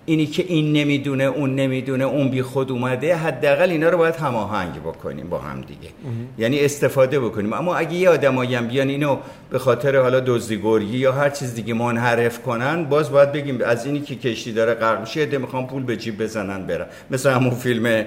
اینی 0.06 0.26
که 0.26 0.46
این 0.48 0.74
نمی‌دونه 0.74 1.24
اون 1.24 1.56
نمی‌دونه 1.56 2.04
اون 2.04 2.30
بی 2.30 2.42
خود 2.42 2.72
اومده 2.72 3.16
حداقل 3.16 3.70
اینا 3.70 3.90
رو 3.90 3.98
باید 3.98 4.16
هماهنگ 4.16 4.74
بکنیم 4.80 5.30
با 5.30 5.38
هم 5.40 5.62
دیگه. 5.62 5.90
یعنی 6.38 6.60
استفاده 6.60 7.20
بکنیم. 7.20 7.54
اما 7.54 7.76
اگه 7.76 7.94
یه 7.94 8.10
آدمایی 8.10 8.56
هم 8.56 8.68
بیان 8.68 8.90
اینو 8.90 9.18
به 9.50 9.60
خاطر 9.60 9.96
حالا 9.96 10.20
دزدیگوری 10.20 10.86
یا 10.86 11.12
هر 11.12 11.30
چیز 11.30 11.56
دیگه 11.56 11.74
منحرف 11.74 12.42
کنن 12.42 12.84
باز 12.84 13.12
باید 13.12 13.32
بگیم 13.32 13.62
از 13.66 13.86
اینی 13.86 14.02
که 14.02 14.16
کشتی 14.16 14.54
داره 14.54 14.74
غرق 14.74 15.00
میشه 15.00 15.26
ده 15.26 15.38
می‌خوام 15.38 15.68
پول 15.68 15.84
به 15.84 15.98
جیب 15.98 16.24
بزنن 16.24 16.68
برن. 16.68 16.86
مثل 17.12 17.30
همون 17.30 17.56
فیلم 17.56 18.06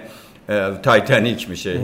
تایتانیک 0.83 1.51
میشه. 1.51 1.81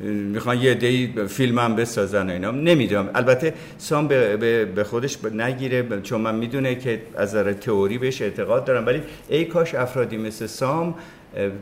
می‌خوان 0.00 0.58
یه 0.58 0.74
دی 0.74 1.14
فیلم 1.28 1.58
هم 1.58 1.76
بسازن 1.76 2.30
و 2.30 2.32
اینا. 2.32 2.50
نمی‌دونم. 2.50 3.10
البته 3.14 3.54
سام 3.78 4.08
به, 4.08 4.64
به 4.64 4.84
خودش 4.84 5.18
نگیره 5.24 6.00
چون 6.02 6.20
من 6.20 6.34
می‌دونه 6.34 6.74
که 6.74 7.02
از 7.16 7.28
نظر 7.28 7.52
تئوری 7.52 7.98
بهش 7.98 8.22
اعتقاد 8.22 8.64
دارم. 8.64 8.86
ولی 8.86 9.02
ای 9.28 9.44
کاش 9.44 9.74
افرادی 9.74 10.16
مثل 10.16 10.46
سام 10.46 10.94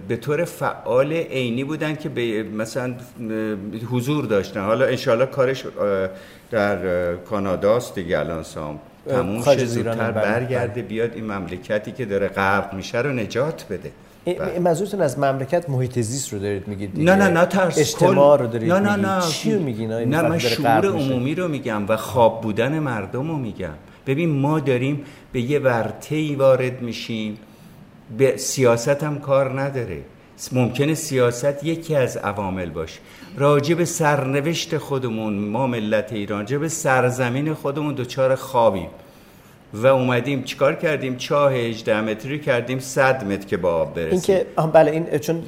به 0.09 0.17
طور 0.17 0.45
فعال 0.45 1.13
عینی 1.13 1.65
بودن 1.65 1.97
که 1.97 2.09
به 2.09 2.43
مثلا 2.43 2.95
حضور 3.91 4.25
داشتن. 4.25 4.61
حالا 4.61 4.87
انشالله 4.87 5.27
کارش 5.27 5.65
در 6.51 7.15
کاناداست 7.15 7.95
دیگه 7.95 8.19
الان 8.19 8.43
سام. 8.43 8.81
تموم 9.09 9.43
شه 9.43 9.65
زودتر 9.65 10.11
برگرده 10.11 10.83
بیاد 10.83 11.13
این 11.15 11.25
مملکتی 11.33 11.93
که 11.93 12.05
داره 12.05 12.29
غرق 12.29 12.75
میشه 12.75 12.99
رو 12.99 13.13
نجات 13.13 13.65
بده. 13.71 13.79
بله. 13.79 14.08
منظورتون 14.61 15.00
از 15.00 15.18
مملکت 15.18 15.70
محیط 15.70 15.98
زیست 15.98 16.33
رو 16.33 16.38
دارید 16.38 16.68
میگید 16.68 17.00
نه 17.00 17.14
نه 17.14 17.28
نه 17.28 17.46
ترس 17.46 17.78
اجتماع 17.78 18.38
رو 18.38 18.46
دارید 18.46 18.72
نه 18.72 18.78
نه 18.78 18.96
نه. 18.96 19.20
چی 19.20 19.54
رو 19.54 19.62
میگین؟ 19.62 19.92
نه 19.92 20.22
من 20.22 20.38
شعور 20.38 20.87
عمومی 20.87 21.35
رو 21.35 21.48
میگم 21.48 21.88
و 21.88 21.96
خواب 21.96 22.40
بودن 22.40 22.78
مردم 22.78 23.31
رو 23.31 23.37
میگم. 23.37 23.74
ببین 24.07 24.31
ما 24.31 24.61
داریم 24.61 25.04
به 25.33 25.40
یه 25.40 25.59
ورطه‌ای 25.59 26.35
وارد 26.35 26.83
میشیم. 26.83 27.38
به 28.18 28.37
سیاست 28.37 29.02
هم 29.04 29.18
کار 29.18 29.61
نداره. 29.61 30.02
ممکنه 30.52 30.94
سیاست 30.94 31.64
یکی 31.64 31.94
از 31.94 32.16
عوامل 32.16 32.70
باشه. 32.70 33.00
راجع 33.37 33.74
به 33.74 33.85
سرنوشت 33.85 34.78
خودمون 34.78 35.35
ما 35.35 35.66
ملت 35.66 36.12
ایران 36.12 36.40
راجع 36.40 36.57
به 36.57 36.68
سرزمین 36.68 37.54
خودمون 37.54 37.94
دچار 37.94 38.35
خوابیم. 38.35 38.88
و 39.74 39.87
اومدیم 39.87 40.42
چیکار 40.42 40.74
کردیم؟ 40.74 41.16
چاه 41.16 41.52
18 41.52 42.00
متری 42.00 42.38
کردیم 42.38 42.78
100 42.78 43.24
متر 43.24 43.46
که 43.46 43.57
با 43.57 43.72
آب 43.72 43.94
برسیم 43.94 44.12
این 44.12 44.20
که 44.20 44.46
بله 44.72 44.90
این 44.90 45.18
چون 45.18 45.42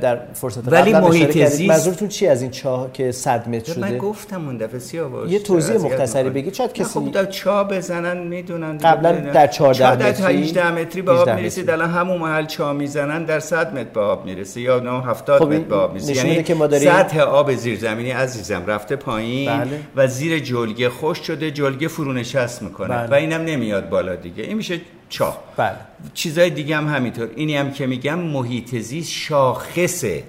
در 0.00 0.18
فرصت 0.34 0.72
ولی 0.72 0.92
محیط 0.92 1.44
زیست 1.44 1.70
منظورتون 1.70 2.08
چی 2.08 2.26
از 2.26 2.42
این 2.42 2.50
چاه 2.50 2.92
که 2.92 3.12
100 3.12 3.48
متر 3.48 3.72
شده؟ 3.72 3.80
من 3.80 3.98
گفتم 3.98 4.46
اون 4.46 4.56
دفعه 4.56 4.78
سیاوش 4.78 5.30
یه 5.30 5.38
توضیح 5.38 5.76
مختصری 5.76 6.30
بگید 6.30 6.54
شاید 6.54 6.72
کسی 6.72 7.00
خب 7.00 7.10
در 7.10 7.24
چاه 7.24 7.68
بزنن 7.68 8.18
می‌دونن 8.18 8.78
قبلا 8.78 9.12
در 9.12 9.46
14 9.46 9.92
متری 9.92 10.22
در 10.22 10.30
18 10.30 10.70
متری 10.70 11.02
به 11.02 11.12
آب 11.12 11.30
می‌رسید. 11.30 11.70
الان 11.70 11.90
همون 11.90 12.18
محل 12.18 12.46
چاه 12.46 12.72
می‌زنن 12.72 13.24
در 13.24 13.40
100 13.40 13.78
متر 13.78 13.90
به 13.94 14.00
آب 14.00 14.24
می‌رسه 14.24 14.60
یا 14.60 14.80
نه 14.80 15.02
70 15.02 15.38
خب 15.38 15.48
متر 15.48 15.58
به 15.58 15.76
آب 15.76 15.92
می‌رسه. 15.92 16.16
یعنی 16.16 16.42
که 16.42 16.54
ما 16.54 16.66
داریم 16.66 16.92
سطح 16.92 17.20
آب 17.20 17.54
زیرزمینی 17.54 18.10
عزیزم 18.10 18.62
رفته 18.66 18.96
پایین 18.96 19.58
بله. 19.58 19.80
و 19.96 20.06
زیر 20.06 20.38
جلگه 20.38 20.88
خوش 20.88 21.18
شده 21.18 21.50
جلگه 21.50 21.88
فرونشست 21.88 22.62
می‌کنه 22.62 22.88
بله. 22.88 23.10
و 23.10 23.14
اینم 23.14 23.44
نمیاد 23.66 23.88
بالا 23.88 24.14
دیگه. 24.14 24.44
این 24.44 24.56
میشه 24.56 24.80
چاه 25.08 25.44
بله. 25.56 25.76
چیزای 26.14 26.50
دیگه 26.50 26.76
هم 26.76 26.88
همینطور. 26.88 27.28
اینی 27.36 27.56
هم 27.56 27.70
که 27.70 27.86
میگم 27.86 28.18
محیط 28.18 28.76
زیست 28.76 29.12
شاخصه. 29.12 30.22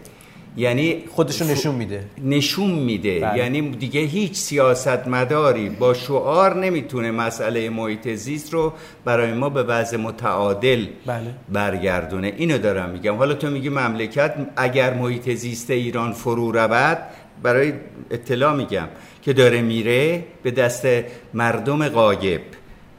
یعنی 0.57 1.03
خودشو 1.11 1.45
نشون 1.45 1.75
میده. 1.75 2.03
نشون 2.23 2.69
میده. 2.69 3.19
بله. 3.19 3.37
یعنی 3.37 3.69
دیگه 3.69 4.01
هیچ 4.01 4.33
سیاست 4.33 5.07
مداری 5.07 5.69
با 5.69 5.93
شعار 5.93 6.55
نمی‌تونه 6.55 7.11
مسئله 7.11 7.69
محیط 7.69 8.09
زیست 8.09 8.53
رو 8.53 8.73
برای 9.05 9.33
ما 9.33 9.49
به 9.49 9.63
وضع 9.63 9.97
متعادل 9.97 10.85
بله. 11.05 11.35
برگردونه. 11.49 12.33
اینو 12.37 12.57
دارم 12.57 12.89
میگم. 12.89 13.15
حالا 13.15 13.33
تو 13.33 13.49
میگی 13.49 13.69
مملکت 13.69 14.33
اگر 14.55 14.93
محیط 14.93 15.29
زیست 15.29 15.69
ایران 15.69 16.13
فرو 16.13 16.51
رود 16.51 16.97
برای 17.43 17.73
اطلاع 18.11 18.55
میگم 18.55 18.87
که 19.21 19.33
داره 19.33 19.61
میره 19.61 20.23
به 20.43 20.51
دست 20.51 20.87
مردم 21.33 21.89
قایب 21.89 22.41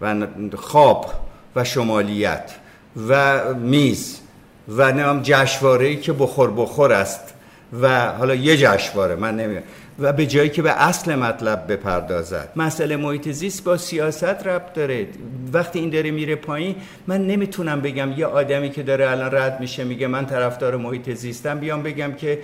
و 0.00 0.26
خواب 0.56 1.12
و 1.56 1.64
شمالیت 1.64 2.54
و 3.08 3.40
میز 3.54 4.20
و 4.68 4.92
نام 4.92 5.20
جشواره 5.22 5.96
که 5.96 6.12
بخور 6.12 6.50
بخور 6.50 6.92
است 6.92 7.34
و 7.82 8.12
حالا 8.12 8.34
یه 8.34 8.56
جشنواره 8.56 9.14
من 9.14 9.37
نمی‌دونم. 9.37 9.66
و 10.00 10.12
به 10.12 10.26
جایی 10.26 10.48
که 10.48 10.62
به 10.62 10.70
اصل 10.82 11.14
مطلب 11.14 11.72
بپردازد. 11.72 12.52
مسئله 12.56 12.96
محیط 12.96 13.28
زیست 13.28 13.64
با 13.64 13.76
سیاست 13.76 14.24
ربط 14.24 14.72
داره. 14.72 15.06
وقتی 15.52 15.78
این 15.78 15.90
داره 15.90 16.11
میره 16.11 16.34
پایین 16.34 16.76
من 17.06 17.26
نمی‌تونم 17.26 17.80
بگم 17.80 18.12
یه 18.12 18.26
آدمی 18.26 18.70
که 18.70 18.82
داره 18.82 19.11
الان 19.11 19.34
رد 19.34 19.61
میشه 19.61 19.84
میگه 19.84 20.06
من 20.06 20.26
طرفدار 20.26 20.76
محیط 20.76 21.11
زیستم 21.11 21.58
بیام 21.58 21.82
بگم 21.82 22.12
که 22.12 22.38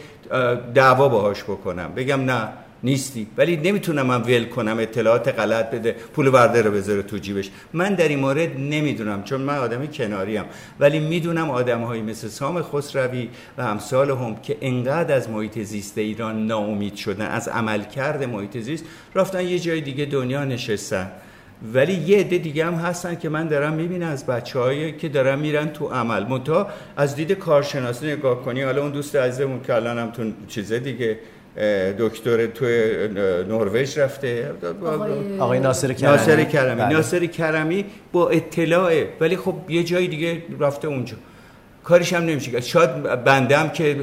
دعوا 0.74 1.08
باهاش 1.08 1.42
بکنم. 1.42 1.92
بگم 1.96 2.24
نه. 2.24 2.48
نیستی. 2.82 3.26
ولی 3.36 3.56
نمی‌تونم 3.56 4.06
من 4.06 4.22
ول 4.22 4.44
کنم 4.44 4.78
اطلاعات 4.78 5.28
غلط 5.28 5.70
بده 5.70 5.92
پول 5.92 6.28
ورده 6.28 6.62
رو 6.62 6.70
بذاره 6.70 7.02
تو 7.02 7.18
جیبش. 7.18 7.50
من 7.72 7.94
در 7.94 8.08
این 8.08 8.18
مورد 8.18 8.60
نمی‌دونم 8.60 9.22
چون 9.22 9.40
من 9.40 9.58
آدم 9.58 9.86
کناریم. 9.86 10.44
ولی 10.80 10.98
می‌دونم 10.98 11.50
آدمهایی 11.50 12.02
مثل 12.02 12.28
سام 12.28 12.62
خسروی 12.62 13.28
و 13.58 13.62
امثال 13.62 14.10
هم 14.10 14.36
که 14.42 14.56
انقدر 14.60 15.14
از 15.14 15.30
محیط 15.30 15.58
زیست 15.58 15.98
ایران 15.98 16.46
ناامید 16.46 16.94
شدن 16.94 17.26
از 17.26 17.48
عملکرد 17.48 18.24
محیط 18.24 18.58
زیست 18.58 18.84
رفتن 19.14 19.44
یه 19.44 19.58
جای 19.58 19.80
دیگه 19.80 20.04
دنیا 20.04 20.44
نشستن. 20.44 21.10
ولی 21.74 21.92
یه 21.92 22.18
عده 22.18 22.38
دیگه 22.38 22.66
هم 22.66 22.74
هستن 22.74 23.14
که 23.14 23.28
من 23.28 23.48
دارم 23.48 23.72
می‌بینم 23.72 24.08
از 24.08 24.26
بچه‌هایی 24.26 24.92
که 24.92 25.08
دارن 25.08 25.38
میرن 25.38 25.68
تو 25.68 25.86
عمل. 25.86 26.26
منتها 26.26 26.68
از 26.96 27.16
دید 27.16 27.32
کارشناسی 27.32 28.06
نگاه 28.06 28.42
کنی 28.42 28.62
حالا 28.62 28.82
اون 28.82 28.90
دوست 28.90 29.16
عزیزمون 29.16 29.62
که 29.62 29.74
الان 29.74 29.98
هم 29.98 30.10
تو 30.10 30.32
چیزه 30.48 30.78
دیگه 30.78 31.18
دکتر 31.98 32.46
تو 32.46 32.64
نروژ 33.48 33.98
رفته. 33.98 34.50
آقای 35.38 35.60
ناصر 35.60 35.92
کرمی. 35.92 36.16
ناصر 36.16 36.44
کرمی. 36.44 36.80
بله. 36.80 36.92
ناصر 36.92 37.26
کرمی 37.26 37.84
با 38.12 38.28
اطلاعه. 38.28 39.08
ولی 39.20 39.36
خب 39.36 39.54
یه 39.68 39.84
جای 39.84 40.06
دیگه 40.06 40.42
رفته 40.60 40.88
اونجا. 40.88 41.16
کارش 41.84 42.12
هم 42.12 42.22
نمیشه 42.22 42.60
شاید 42.60 43.02
بندم 43.24 43.68
که 43.68 43.96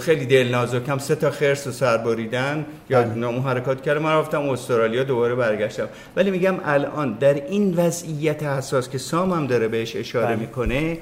خیلی 0.00 0.26
دل 0.26 0.48
نازکم 0.48 0.98
سه 0.98 1.14
تا 1.14 1.30
خرس 1.30 1.66
و 1.66 1.70
سر 1.72 1.96
بریدن. 1.96 2.66
یا 2.90 3.02
بله. 3.02 3.26
اون 3.26 3.42
حرکات 3.42 3.82
کردم. 3.82 4.02
من 4.02 4.12
رفتم 4.12 4.48
استرالیا 4.48 5.04
دوباره 5.04 5.34
برگشتم. 5.34 5.88
ولی 6.16 6.30
میگم 6.30 6.54
الان 6.64 7.16
در 7.20 7.34
این 7.34 7.74
وضعیت 7.74 8.42
حساس 8.42 8.88
که 8.88 8.98
سام 8.98 9.32
هم 9.32 9.46
داره 9.46 9.68
بهش 9.68 9.96
اشاره 9.96 10.26
بله. 10.26 10.36
می‌کنه 10.36 10.98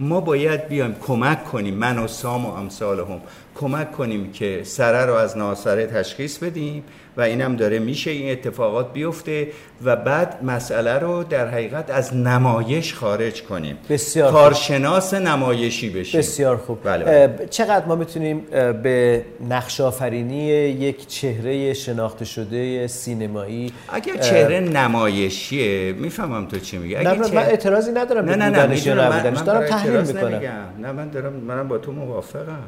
ما 0.00 0.20
باید 0.20 0.68
بیایم 0.68 0.96
کمک 1.06 1.44
کنیم. 1.44 1.74
من 1.74 1.98
و 1.98 2.06
سام 2.06 2.46
و 2.46 2.54
امثال 2.54 3.00
هم. 3.00 3.20
کمک 3.60 3.92
کنیم 3.92 4.32
که 4.32 4.60
سره 4.64 5.06
رو 5.06 5.14
از 5.14 5.38
ناسره 5.38 5.86
تشخیص 5.86 6.38
بدیم 6.38 6.84
و 7.16 7.20
اینم 7.20 7.56
داره 7.56 7.78
میشه 7.78 8.10
این 8.10 8.32
اتفاقات 8.32 8.92
بیفته 8.92 9.48
و 9.84 9.96
بعد 9.96 10.44
مسئله 10.44 10.98
رو 10.98 11.24
در 11.24 11.48
حقیقت 11.48 11.90
از 11.90 12.16
نمایش 12.16 12.94
خارج 12.94 13.42
کنیم. 13.42 13.78
بسیار 13.90 14.32
کارشناس 14.32 15.14
نمایشی 15.14 15.90
بشیم. 15.90 16.20
بسیار 16.20 16.56
خوب. 16.56 16.78
بله 16.84 17.04
بله. 17.04 17.46
چقدر 17.46 17.86
ما 17.86 17.94
می‌تونیم 17.94 18.40
به 18.82 19.24
نقش 19.48 19.80
آفرینی 19.80 20.46
یک 20.46 21.06
چهره 21.06 21.74
شناخته 21.74 22.24
شده 22.24 22.86
سینمایی 22.86 23.72
اگر 23.92 24.16
چهره 24.16 24.60
نمایشیه 24.60 25.92
می‌فهمم 25.92 26.46
تو 26.46 26.58
چی 26.58 26.78
میگی. 26.78 26.96
اگه 26.96 27.12
نه 27.12 27.34
من 27.34 27.36
اعتراضی 27.36 27.92
ندارم 27.92 28.24
نه 28.24 28.36
نه 28.36 28.48
نه, 28.48 28.94
نه 28.94 29.08
من, 29.08 29.30
من 29.30 29.44
دارم 29.44 29.66
تحلیل 29.66 30.00
می‌کنم. 30.00 30.40
نه 30.82 30.92
من 30.92 31.08
دارم 31.08 31.32
منم 31.32 31.68
با 31.68 31.78
تو 31.78 31.92
موافقم. 31.92 32.62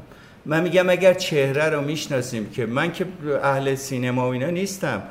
من 0.49 0.63
میگم 0.63 0.91
اگر 0.91 1.15
چهره 1.15 1.65
رو 1.65 1.81
می‌شناسیم 1.81 2.51
که 2.51 2.67
من 2.67 2.93
که 2.93 3.07
اهل 3.43 3.75
سینما 3.75 4.29
و 4.29 4.33
اینا 4.33 4.51
نیستم. 4.51 5.03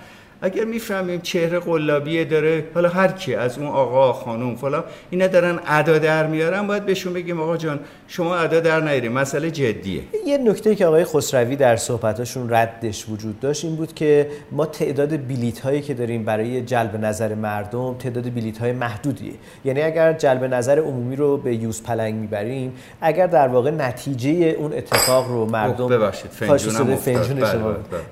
اگر 0.41 0.65
می‌فهمیم 0.65 1.21
چهره 1.21 1.60
قلابیه 1.60 2.26
داره 2.26 2.63
حالا 2.73 2.89
هر 2.89 3.08
کی 3.08 3.36
از 3.36 3.58
اون 3.58 3.67
آقا 3.67 4.13
خانم 4.13 4.56
فلان 4.56 4.84
اینا 5.10 5.28
دارن 5.28 5.60
ادا 5.67 5.97
در 5.97 6.28
میارن 6.28 6.67
باید 6.67 6.86
بهشون 6.86 7.13
بگیم 7.13 7.41
آقا 7.41 7.58
جان 7.58 7.80
شما 8.08 8.36
ادا 8.36 8.60
در 8.60 8.80
نیاریم 8.80 9.12
مسئله 9.12 9.52
جدیه. 9.52 10.02
یه 10.26 10.38
نکته 10.38 10.76
که 10.76 10.86
آقای 10.86 11.04
خسروی 11.06 11.56
در 11.56 11.76
صحبتاشون 11.76 12.50
ردش 12.50 13.10
وجود 13.10 13.39
داشت 13.39 13.65
این 13.65 13.76
بود 13.76 13.93
که 13.93 14.28
ما 14.52 14.65
تعداد 14.65 15.28
بلیت 15.28 15.60
هایی 15.60 15.82
که 15.82 15.93
داریم 15.93 16.26
برای 16.26 16.62
جلب 16.62 17.06
نظر 17.06 17.36
مردم 17.36 17.95
تعداد 18.00 18.34
بلیت 18.34 18.58
های 18.58 18.71
محدودیه. 18.71 19.34
یعنی 19.65 19.82
اگر 19.82 20.13
جلب 20.13 20.43
نظر 20.43 20.80
عمومی 20.80 21.15
رو 21.15 21.38
به 21.38 21.56
یوز 21.56 21.84
پلنگ 21.84 22.15
می‌بریم 22.15 22.73
اگر 23.02 23.28
در 23.28 23.47
واقع 23.47 23.71
نتیجه 23.71 24.32
اون 24.32 24.73
اتفاق 24.73 25.28
رو 25.28 25.45
مردم 25.45 25.88
ببخشید 25.88 26.32
فنجونم 26.32 26.86
بله، 26.86 27.60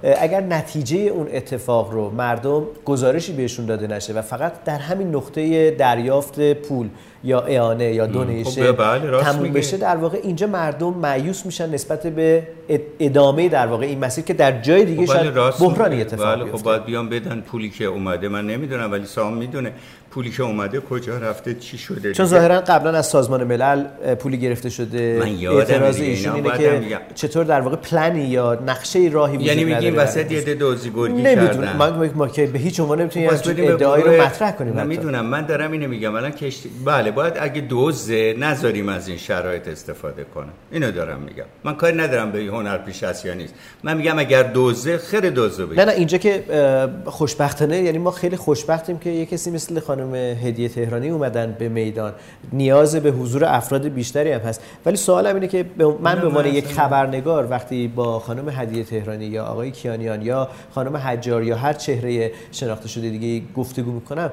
بله. 0.03 0.17
اگر 0.19 0.41
نتیجه 0.41 0.97
اون 0.97 1.27
اتفاق 1.33 1.91
رو 1.91 2.14
مردم 2.15 2.63
گزارشی 2.85 3.33
بهشون 3.33 3.65
داده 3.65 3.87
نشه 3.87 4.13
و 4.13 4.21
فقط 4.21 4.63
در 4.63 4.77
همین 4.77 5.15
نقطه 5.15 5.71
دریافت 5.71 6.53
پول 6.53 6.89
یا 7.23 7.41
اعانه 7.41 7.93
یا 7.93 8.05
دونیشه 8.05 8.73
خب 8.73 8.77
بله 8.77 9.23
تموم 9.23 9.53
بشه 9.53 9.77
در 9.77 9.95
واقع 9.95 10.17
اینجا 10.23 10.47
مردم 10.47 10.93
معیوس 10.93 11.45
میشن 11.45 11.69
نسبت 11.69 12.07
به 12.07 12.47
ادامه 12.99 13.49
در 13.49 13.67
واقع 13.67 13.85
این 13.85 13.99
مسیر 13.99 14.23
که 14.23 14.33
در 14.33 14.61
جای 14.61 14.85
دیگه 14.85 15.05
خب 15.05 15.13
بله 15.13 15.23
شاید 15.23 15.59
بحرانی 15.59 16.01
اتفاق 16.01 16.41
بله 16.41 16.51
خب 16.51 16.63
باید 16.63 16.85
بیان 16.85 17.09
بدن 17.09 17.41
پولی 17.41 17.69
که 17.69 17.85
اومده. 17.85 18.29
من 18.29 18.47
نمی‌دونم 18.47 18.91
ولی 18.91 19.05
سام 19.05 19.33
می‌دونه. 19.37 19.71
پولی 20.15 20.31
که 20.31 20.43
اومده 20.43 20.79
کجا 20.79 21.17
رفته 21.17 21.53
چی 21.53 21.77
شده؟ 21.77 22.13
چون 22.13 22.25
ظاهرا 22.25 22.61
قبلا 22.61 22.97
از 22.97 23.07
سازمان 23.07 23.43
ملل 23.43 23.83
پولی 24.15 24.37
گرفته 24.37 24.69
شده. 24.69 25.17
من 25.19 25.57
اعتراض 25.57 25.99
ایشون 25.99 26.35
اینه 26.35 26.57
که 26.57 26.99
چطور 27.15 27.43
در 27.43 27.61
واقع 27.61 27.75
پلنی 27.75 28.23
یا 28.23 28.59
نقشه 28.67 29.09
راهی 29.11 29.37
وجود 29.37 29.47
یعنی 29.47 29.63
میگیم 29.63 29.97
وسط 29.97 30.31
یه 30.31 30.41
دوزی 30.41 30.89
گرگی 30.89 31.23
کردن. 31.23 31.75
من 31.77 32.11
ما 32.15 32.27
که 32.27 32.45
به 32.47 32.59
هیچ 32.59 32.79
عنوان 32.79 33.01
نمی‌تونیم 33.01 33.29
از 33.29 33.47
ادعایی 33.47 34.03
رو 34.03 34.11
مطرح 34.11 34.51
کنیم 34.51 34.73
من 34.73 34.87
می‌دونم 34.87 35.25
من 35.25 35.45
دارم 35.45 35.71
اینو 35.71 35.87
میگم. 35.87 36.15
الان 36.15 36.31
کشتی 36.31 36.69
بله 36.85 37.11
باید 37.11 37.33
اگه 37.39 37.61
دوزه 37.61 38.35
نذاریم 38.39 38.89
از 38.89 39.07
این 39.07 39.17
شرایط 39.17 39.67
استفاده 39.67 40.25
کنه. 40.35 40.49
اینو 40.71 40.91
دارم 40.91 41.19
میگم. 41.19 41.45
من 41.63 41.75
کاری 41.75 41.97
ندارم 41.97 42.31
به 42.31 42.39
هنر 42.39 42.77
پیش 42.77 43.03
است 43.03 43.25
یا 43.25 43.33
نیست. 43.33 43.53
من 43.83 43.97
میگم 43.97 44.19
اگر 44.19 44.43
دوزه 44.43 44.97
خیر 44.97 45.29
دوزه 45.29 45.65
نه 45.65 45.85
نه 45.85 45.91
اینجا 45.91 46.17
که 46.17 46.43
خوشبختانه 47.05 47.77
یعنی 47.81 47.97
ما 47.97 48.11
خیلی 48.11 48.35
خوشبختیم 48.35 48.97
که 48.97 49.09
یه 49.09 49.25
کسی 49.25 49.51
مثل 49.51 49.79
خانم 49.79 50.04
هدیه 50.13 50.69
تهرانی 50.69 51.09
اومدن 51.09 51.55
به 51.59 51.69
میدان. 51.69 52.13
نیاز 52.53 52.95
به 52.95 53.11
حضور 53.11 53.45
افراد 53.45 53.87
بیشتری 53.87 54.31
هم 54.31 54.39
هست. 54.39 54.61
ولی 54.85 54.97
سوالم 54.97 55.35
اینه 55.35 55.47
که 55.47 55.65
من 56.01 56.21
به 56.21 56.27
عنوان 56.27 56.45
یک 56.45 56.67
خبرنگار 56.67 57.47
وقتی 57.51 57.87
با 57.87 58.19
خانم 58.19 58.49
هدیه 58.49 58.83
تهرانی 58.83 59.25
یا 59.25 59.45
آقای 59.45 59.71
کیانیان 59.71 60.21
یا 60.21 60.49
خانم 60.75 60.97
حجار 60.97 61.43
یا 61.43 61.55
هر 61.55 61.73
چهره 61.73 62.31
شناخته 62.51 62.87
شده 62.87 63.09
دیگه 63.09 63.45
گفتگو 63.55 63.91
می‌کنم 63.91 64.31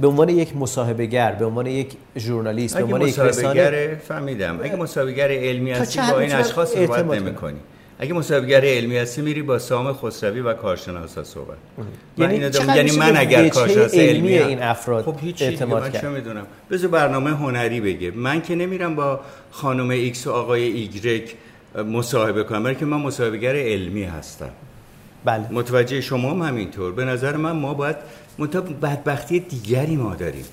به 0.00 0.06
عنوان 0.08 0.28
یک 0.28 0.56
مصاحبه 0.56 1.06
گر 1.06 1.32
به 1.32 1.44
عنوان 1.44 1.66
یک 1.66 1.96
ژورنالیست 2.16 2.76
به 2.76 2.84
عنوان 2.84 3.02
یک 3.02 3.18
رسانه 3.18 3.94
فهمیدم. 4.08 4.60
اگه 4.62 4.76
مصاحبه 4.76 5.12
علمی 5.22 5.72
هستی 5.72 6.00
با 6.10 6.18
این 6.18 6.32
اشخاص 6.32 6.72
صحبت 6.72 7.04
نمی‌کنی. 7.04 7.58
اگه 8.02 8.14
مصاحبهگر 8.14 8.64
علمی 8.64 8.96
هستی 8.96 9.22
میری 9.22 9.42
با 9.42 9.58
سام 9.58 9.92
خسروی 9.92 10.40
و 10.40 10.54
کارشناسا 10.54 11.24
صحبت 11.24 11.56
یعنی 12.18 12.38
من 12.38 12.76
یعنی 12.76 12.96
من 12.96 13.16
اگر 13.16 13.48
کارشناس 13.48 13.94
علمی 13.94 14.38
این 14.38 14.62
افراد 14.62 15.04
خب 15.04 15.16
هیچ 15.20 15.42
اعتماد 15.42 16.04
من 16.04 16.12
می‌دونم. 16.12 16.46
بذار 16.70 16.90
برنامه 16.90 17.30
هنری 17.30 17.80
بگه. 17.80 18.10
من 18.10 18.42
که 18.42 18.54
نمیرم 18.54 18.94
با 18.94 19.20
خانم 19.50 19.90
ایکس 19.90 20.26
و 20.26 20.30
آقای 20.30 20.62
ایگرک 20.62 21.34
مصاحبه 21.86 22.44
کنم 22.44 22.62
برای 22.62 22.76
که 22.76 22.84
من 22.84 22.96
مصاحبهگر 22.96 23.56
علمی 23.56 24.04
هستم. 24.04 24.50
بله. 25.24 25.52
متوجه 25.52 26.00
شما 26.00 26.30
هم 26.30 26.42
همینطور. 26.42 26.92
به 26.92 27.04
نظر 27.04 27.36
من 27.36 27.52
ما 27.52 27.74
باید 27.74 27.96
بدبختی 28.82 29.40
دیگری 29.40 29.96
ما 29.96 30.14
داریم. 30.14 30.44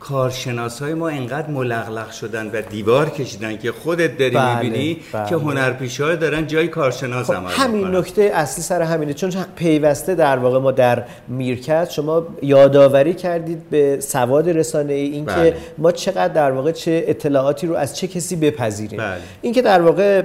کارشناس 0.00 0.82
های 0.82 0.94
ما 0.94 1.08
انقدر 1.08 1.50
مغلق 1.50 2.10
شدن 2.10 2.50
و 2.52 2.62
دیوار 2.62 3.10
کشیدن 3.10 3.56
که 3.56 3.72
خودت 3.72 4.18
داری 4.18 4.30
بله، 4.30 4.62
می‌بینی 4.62 4.98
بله. 5.12 5.28
که 5.28 5.34
هنرپیشه 5.34 6.04
ها 6.04 6.14
دارن 6.14 6.46
جای 6.46 6.68
کارشناس 6.68 7.26
خب 7.26 7.34
عمل 7.34 7.50
همین. 7.50 7.86
نکته 7.86 8.22
اصلی 8.34 8.62
سر 8.62 8.82
همینه 8.82 9.14
چون 9.14 9.32
پیوسته 9.56 10.14
در 10.14 10.36
واقع 10.36 10.58
ما 10.58 10.72
در 10.72 11.02
میرکت 11.28 11.90
شما 11.90 12.26
یادآوری 12.42 13.14
کردید 13.14 13.70
به 13.70 14.00
سواد 14.00 14.48
رسانه 14.48 14.92
ای 14.92 15.08
اینکه 15.08 15.32
بله. 15.32 15.56
ما 15.78 15.92
چقدر 15.92 16.28
در 16.28 16.50
واقع 16.50 16.72
چه 16.72 17.04
اطلاعاتی 17.06 17.66
رو 17.66 17.74
از 17.74 17.96
چه 17.96 18.06
کسی 18.06 18.36
بپذیریم 18.36 18.98
بله. 18.98 19.20
اینکه 19.42 19.62
در 19.62 19.82
واقع 19.82 20.22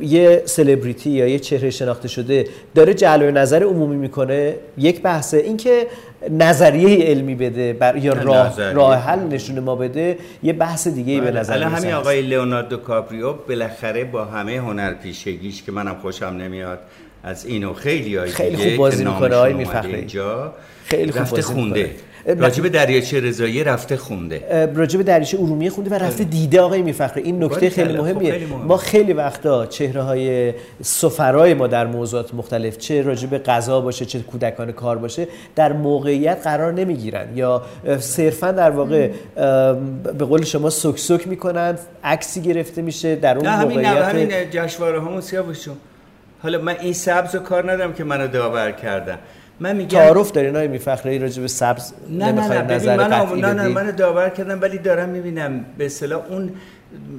یه 0.00 0.42
سلبریتی 0.44 1.10
یا 1.10 1.26
یه 1.26 1.38
چهره 1.38 1.70
شناخته 1.70 2.08
شده 2.08 2.46
داره 2.74 2.94
جلوه 2.94 3.30
نظر 3.30 3.62
عمومی 3.62 3.96
می‌کنه 3.96 4.54
یک 4.78 5.02
بحثه 5.02 5.36
اینکه 5.36 5.86
نظریه 6.30 7.04
علمی 7.06 7.34
بده 7.34 7.72
بر 7.72 7.96
یا 7.96 8.12
راه. 8.12 8.72
راه 8.72 8.96
حل 8.96 9.18
نشون 9.18 9.58
ما 9.58 9.76
بده 9.76 10.18
یه 10.42 10.52
بحث 10.52 10.88
دیگه 10.88 11.12
ای 11.12 11.20
به 11.20 11.30
بله. 11.30 11.40
نظر 11.40 11.52
الان 11.52 11.74
همین. 11.74 11.92
آقای 11.92 12.22
لئوناردو 12.22 12.76
کاپریو 12.76 13.32
بالاخره 13.32 14.04
با 14.04 14.24
همه 14.24 14.56
هنرپیشگیش 14.58 15.62
که 15.62 15.72
منم 15.72 15.94
خوشم 16.02 16.26
نمیاد 16.26 16.78
از 17.24 17.46
اینو 17.46 17.72
خیلی 17.72 18.16
های 18.16 18.30
خیلی 18.30 18.56
خوب 18.56 18.76
بازی 18.76 19.04
می‌کنه 19.04 19.36
اومده 19.36 19.52
میرفخری. 19.52 19.94
اینجا 19.94 20.52
خیلی 20.84 21.12
خوب 21.12 21.22
رفته 21.22 21.42
خونده. 21.42 21.90
راجب 22.38 22.68
دریاچه 22.68 23.20
رضایی 23.20 23.64
رفته 23.64 23.96
خونده 23.96 24.68
راجب 24.74 25.02
دریچه 25.02 25.38
ارومیه 25.40 25.70
خونده 25.70 25.90
و 25.90 25.94
رفته 25.94 26.24
دیده 26.24 26.60
آقای 26.60 26.82
میرفخری 26.82 27.22
این 27.22 27.44
نکته. 27.44 27.70
خیلی 27.70 27.96
خب 27.96 28.00
مهمیه 28.00 28.32
خیلی 28.32 28.46
مهمه. 28.46 28.64
ما 28.64 28.76
خیلی 28.76 29.12
وقتا 29.12 29.66
چهره 29.66 30.02
های 30.02 30.52
سفرای 30.82 31.54
ما 31.54 31.66
در 31.66 31.86
موضوعات 31.86 32.34
مختلف 32.34 32.78
چه 32.78 33.02
راجب 33.02 33.38
غذا 33.38 33.80
باشه 33.80 34.04
چه 34.04 34.20
کودکان 34.20 34.72
کار 34.72 34.98
باشه 34.98 35.28
در 35.56 35.72
موقعیت 35.72 36.40
قرار 36.44 36.72
نمی‌گیرن 36.72 37.36
یا 37.36 37.62
صرفا 37.98 38.52
در 38.52 38.70
واقع 38.70 39.10
به 40.18 40.24
قول 40.24 40.44
شما 40.44 40.70
سک 40.70 40.98
سک 40.98 41.28
می‌کنن 41.28 41.78
عکسی 42.04 42.40
گرفته 42.40 42.82
میشه 42.82 43.16
در 43.16 43.36
اون 43.36 43.46
نه 43.46 43.52
همین 43.52 43.80
نه 43.80 43.94
موقعیت 43.94 44.08
همین 44.08 44.50
جشنواره 44.50 45.00
همون 45.00 45.20
سیاوشون 45.20 45.74
حالا 46.42 46.58
من 46.58 46.76
این 46.80 46.92
سبز 46.92 47.34
رو 47.34 47.40
کار 47.40 47.72
ندارم 47.72 47.92
که 47.92 48.04
منو 48.04 48.28
داور 48.28 48.70
کردن. 48.70 49.18
من 49.60 49.76
میگم 49.76 49.98
تعارف 49.98 50.32
دارین 50.32 50.56
آقای 50.56 50.68
میرفخری 50.68 51.18
راجب 51.18 51.46
سبز؟ 51.46 51.92
نه 52.08 52.32
نه 52.32 52.62
نظر 52.62 52.96
من 52.96 53.08
قطعی 53.08 53.40
نه 53.40 53.52
نه؟ 53.52 53.68
من 53.68 53.90
داور 53.90 54.28
کردم 54.28 54.60
ولی 54.60 54.78
دارم 54.78 55.08
می‌بینم. 55.08 55.64
به 55.78 55.86
اصطلاح 55.86 56.26
اون 56.28 56.52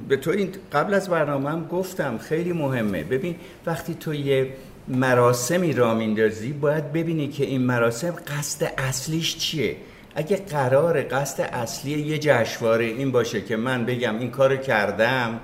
به 0.08 0.16
تو 0.16 0.30
این 0.30 0.48
قبل 0.72 0.94
از 0.94 1.08
برنامه 1.08 1.50
هم 1.50 1.66
گفتم 1.66 2.18
خیلی 2.18 2.52
مهمه. 2.52 3.04
ببین 3.04 3.36
وقتی 3.66 3.94
تو 3.94 4.14
یه 4.14 4.48
مراسمی 4.88 5.72
را 5.72 5.94
میندازی 5.94 6.52
باید 6.52 6.92
ببینی 6.92 7.28
که 7.28 7.44
این 7.44 7.62
مراسم 7.62 8.14
قصد 8.26 8.72
اصلیش 8.78 9.36
چیه. 9.36 9.76
اگه 10.14 10.36
قرار 10.36 11.02
قصد 11.02 11.48
اصلی 11.52 11.90
یه 11.90 12.18
جشنواره 12.18 12.84
این 12.84 13.12
باشه 13.12 13.40
که 13.40 13.56
من 13.56 13.84
بگم 13.86 14.18
این 14.18 14.30
کارو 14.30 14.56
کردم 14.56 15.40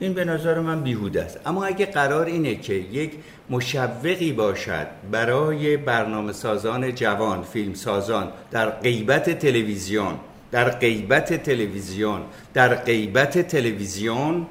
این 0.00 0.14
به 0.14 0.24
نظر 0.24 0.60
من 0.60 0.82
بیهوده 0.82 1.22
است. 1.22 1.40
اما 1.46 1.64
اگه 1.64 1.86
قرار 1.86 2.26
اینه 2.26 2.54
که 2.54 2.74
یک 2.74 3.12
مشوقی 3.50 4.32
باشد 4.32 4.86
برای 5.10 5.76
برنامه 5.76 6.32
سازان 6.32 6.94
جوان 6.94 7.42
فیلم 7.42 7.74
سازان 7.74 8.28
در 8.50 8.70
غیبت 8.70 9.38
تلویزیون 9.38 10.14
در 10.50 10.70
غیبت 10.70 11.42
تلویزیون 11.42 12.20
در 12.54 12.74
غیبت 12.74 13.38
تلویزیون 13.38 14.46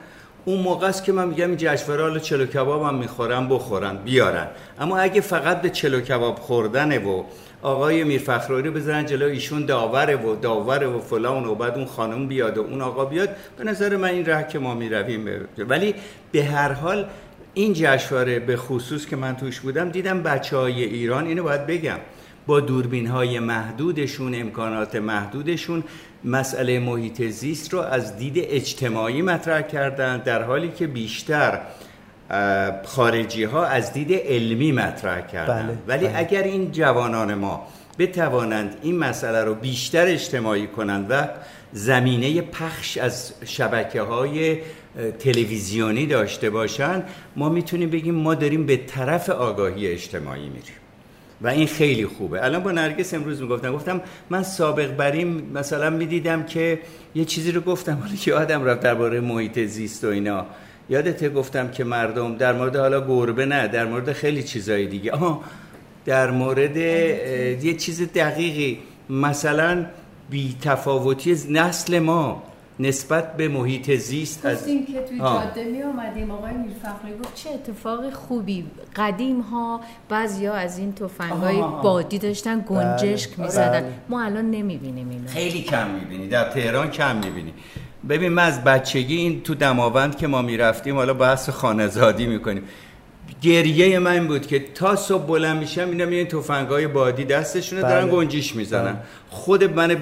اون 0.46 0.60
موقع 0.60 0.88
است 0.88 1.04
که 1.04 1.12
من 1.12 1.28
میگم 1.28 1.48
این 1.48 1.58
جشنواره 1.58 2.04
حالا 2.04 2.20
چلو 2.20 2.46
کباب 2.46 2.84
هم 2.84 2.96
می‌خورن 2.96 3.48
بخورن 3.48 3.98
بیارن. 3.98 4.48
اما 4.80 4.98
اگه 4.98 5.22
فقط 5.22 5.62
به 5.62 5.70
چلو 5.70 6.02
کباب 6.02 6.36
خوردنه 6.40 7.00
و 7.00 7.24
آقای 7.62 8.04
میرفخرایی 8.04 8.64
رو 8.64 8.72
بذارن 8.72 9.06
جلو 9.06 9.26
ایشون 9.26 9.66
داوره 9.66 10.16
و 10.16 10.36
داوره 10.36 10.88
و 10.88 11.00
فلان 11.00 11.46
و 11.46 11.56
بعد 11.56 11.76
اون 11.76 11.86
خانم 11.86 12.28
بیاد 12.28 12.58
و 12.58 12.62
اون 12.62 12.82
آقا 12.82 13.06
بیاد. 13.06 13.30
به 13.58 13.64
نظر 13.64 13.98
من 13.98 14.10
این 14.10 14.26
ره 14.26 14.48
که 14.48 14.60
ما 14.60 14.74
می‌رویم 14.74 15.48
ولی 15.58 15.96
به 16.32 16.44
هر 16.44 16.72
حال 16.72 17.06
این 17.54 17.74
جشنواره 17.74 18.40
به 18.40 18.58
خصوص 18.58 19.06
که 19.06 19.16
من 19.16 19.36
توش 19.36 19.60
بودم 19.60 19.90
دیدم 19.90 20.24
بچه 20.24 20.58
های 20.58 20.84
ایران 20.84 21.26
اینو 21.26 21.44
باید 21.44 21.68
بگم 21.68 21.98
با 22.48 22.60
دوربین 22.60 23.08
های 23.08 23.40
محدودشون 23.40 24.36
امکانات 24.36 24.96
محدودشون 24.96 25.84
مسئله 26.24 26.80
محیط 26.80 27.22
زیست 27.22 27.74
رو 27.74 27.80
از 27.80 28.18
دید 28.18 28.34
اجتماعی 28.38 29.22
مطرح 29.22 29.62
کردن 29.62 30.18
در 30.18 30.44
حالی 30.44 30.70
که 30.70 30.88
بیشتر 30.88 31.62
خارجی 32.84 33.44
ها 33.44 33.66
از 33.66 33.94
دید 33.94 34.14
علمی 34.14 34.72
مطرح 34.72 35.22
کردن. 35.22 35.68
بله، 35.68 35.78
ولی 35.88 36.08
بله. 36.08 36.18
اگر 36.18 36.44
این 36.44 36.72
جوانان 36.72 37.34
ما 37.34 37.68
بتوانند 38.00 38.78
این 38.82 38.98
مسئله 38.98 39.44
رو 39.44 39.56
بیشتر 39.56 40.06
اجتماعی 40.06 40.68
کنند 40.68 41.08
و 41.10 41.28
زمینه 41.74 42.42
پخش 42.42 42.98
از 42.98 43.34
شبکه 43.46 44.02
های 44.02 44.58
تلویزیونی 45.20 46.06
داشته 46.06 46.50
باشند 46.50 47.04
ما 47.36 47.50
می‌تونیم 47.50 47.90
بگیم 47.90 48.16
ما 48.16 48.36
داریم 48.36 48.66
به 48.66 48.78
طرف 48.78 49.30
آگاهی 49.30 49.88
اجتماعی 49.88 50.50
میریم. 50.50 50.76
و 51.42 51.48
این 51.48 51.68
خیلی 51.68 52.06
خوبه. 52.06 52.44
الان 52.44 52.64
با 52.64 52.72
نرگس 52.72 53.14
امروز 53.14 53.42
می‌گفتم 53.42 53.74
گفتم 53.74 54.02
من 54.30 54.44
سابق 54.44 54.96
بریم 54.96 55.52
مثلا 55.54 55.90
می‌دیدم 55.90 56.44
که 56.44 56.80
یه 57.16 57.26
چیزی 57.26 57.52
رو 57.52 57.62
گفتم 57.62 57.94
حالا 57.94 58.16
که 58.16 58.34
آدم 58.34 58.64
رفت 58.64 58.82
درباره 58.82 59.20
محیط 59.20 59.60
زیست 59.60 60.04
و 60.04 60.08
اینا. 60.08 60.46
یادته 60.90 61.30
گفتم 61.30 61.72
که 61.72 61.84
مردم 61.84 62.36
در 62.36 62.54
مورد 62.54 62.76
حالا 62.76 63.08
گربه 63.08 63.46
نه 63.46 63.68
در 63.68 63.86
مورد 63.86 64.14
خیلی 64.14 64.44
چیزای 64.44 64.88
دیگه 64.88 65.12
آها 65.12 65.42
در 66.06 66.32
مورد 66.32 66.78
یه 66.78 67.74
چیز 67.78 68.14
دقیقی 68.14 68.80
مثلا 69.10 69.86
بی 70.30 70.56
تفاوتی 70.62 71.38
نسل 71.50 72.00
ما 72.00 72.44
نسبت 72.80 73.38
به 73.38 73.48
محیط 73.48 73.92
زیست 73.92 74.46
از 74.46 74.58
گفتیم 74.58 74.86
که 74.86 75.02
توی 75.02 75.22
آه. 75.22 75.46
جاده 75.46 75.64
می 75.64 75.84
آمدیم 75.84 76.32
آقای 76.32 76.54
میرفخری 76.54 77.14
گفت 77.24 77.36
چه 77.36 77.50
اتفاق 77.50 78.14
خوبی 78.14 78.66
قدیم 78.96 79.40
ها 79.40 79.82
بعضیا 80.10 80.54
از 80.54 80.78
این 80.78 80.94
تفنگای. 80.94 81.62
بادی 81.84 82.20
داشتن 82.20 82.66
گنجشک 82.70 83.36
بله. 83.36 83.46
می‌زدن 83.46 83.82
بله. 83.82 83.94
ما 84.10 84.24
الان 84.24 84.52
نمی‌بینیم 84.52 85.10
اینو 85.10 85.28
خیلی 85.28 85.62
کم 85.62 85.90
می‌بینی 85.90 86.28
در 86.28 86.50
تهران 86.50 86.92
کم 86.92 87.16
می‌بینی 87.16 87.54
ببین 88.10 88.30
من 88.30 88.44
از 88.44 88.64
بچگی 88.64 89.16
این 89.16 89.42
تو 89.44 89.56
دماوند 89.56 90.18
که 90.18 90.28
ما 90.28 90.42
می‌رفتیم 90.42 90.96
حالا 90.96 91.14
بحث 91.14 91.50
خانزادی 91.50 92.28
می‌کنیم. 92.28 92.64
گریه 93.42 94.00
من 94.00 94.12
این 94.12 94.28
بود 94.28 94.48
که 94.48 94.60
تا 94.76 94.96
صبح 94.96 95.28
بلند 95.28 95.58
میشم 95.58 95.90
اینا 95.90 96.06
میان 96.06 96.26
تفنگای 96.26 96.88
بادی 96.88 97.26
دستشونه 97.26 97.82
دارن 97.82 98.06
بله. 98.06 98.12
گنجیش 98.12 98.56
می‌زنن. 98.56 98.98
خود 99.30 99.64
من 99.64 99.98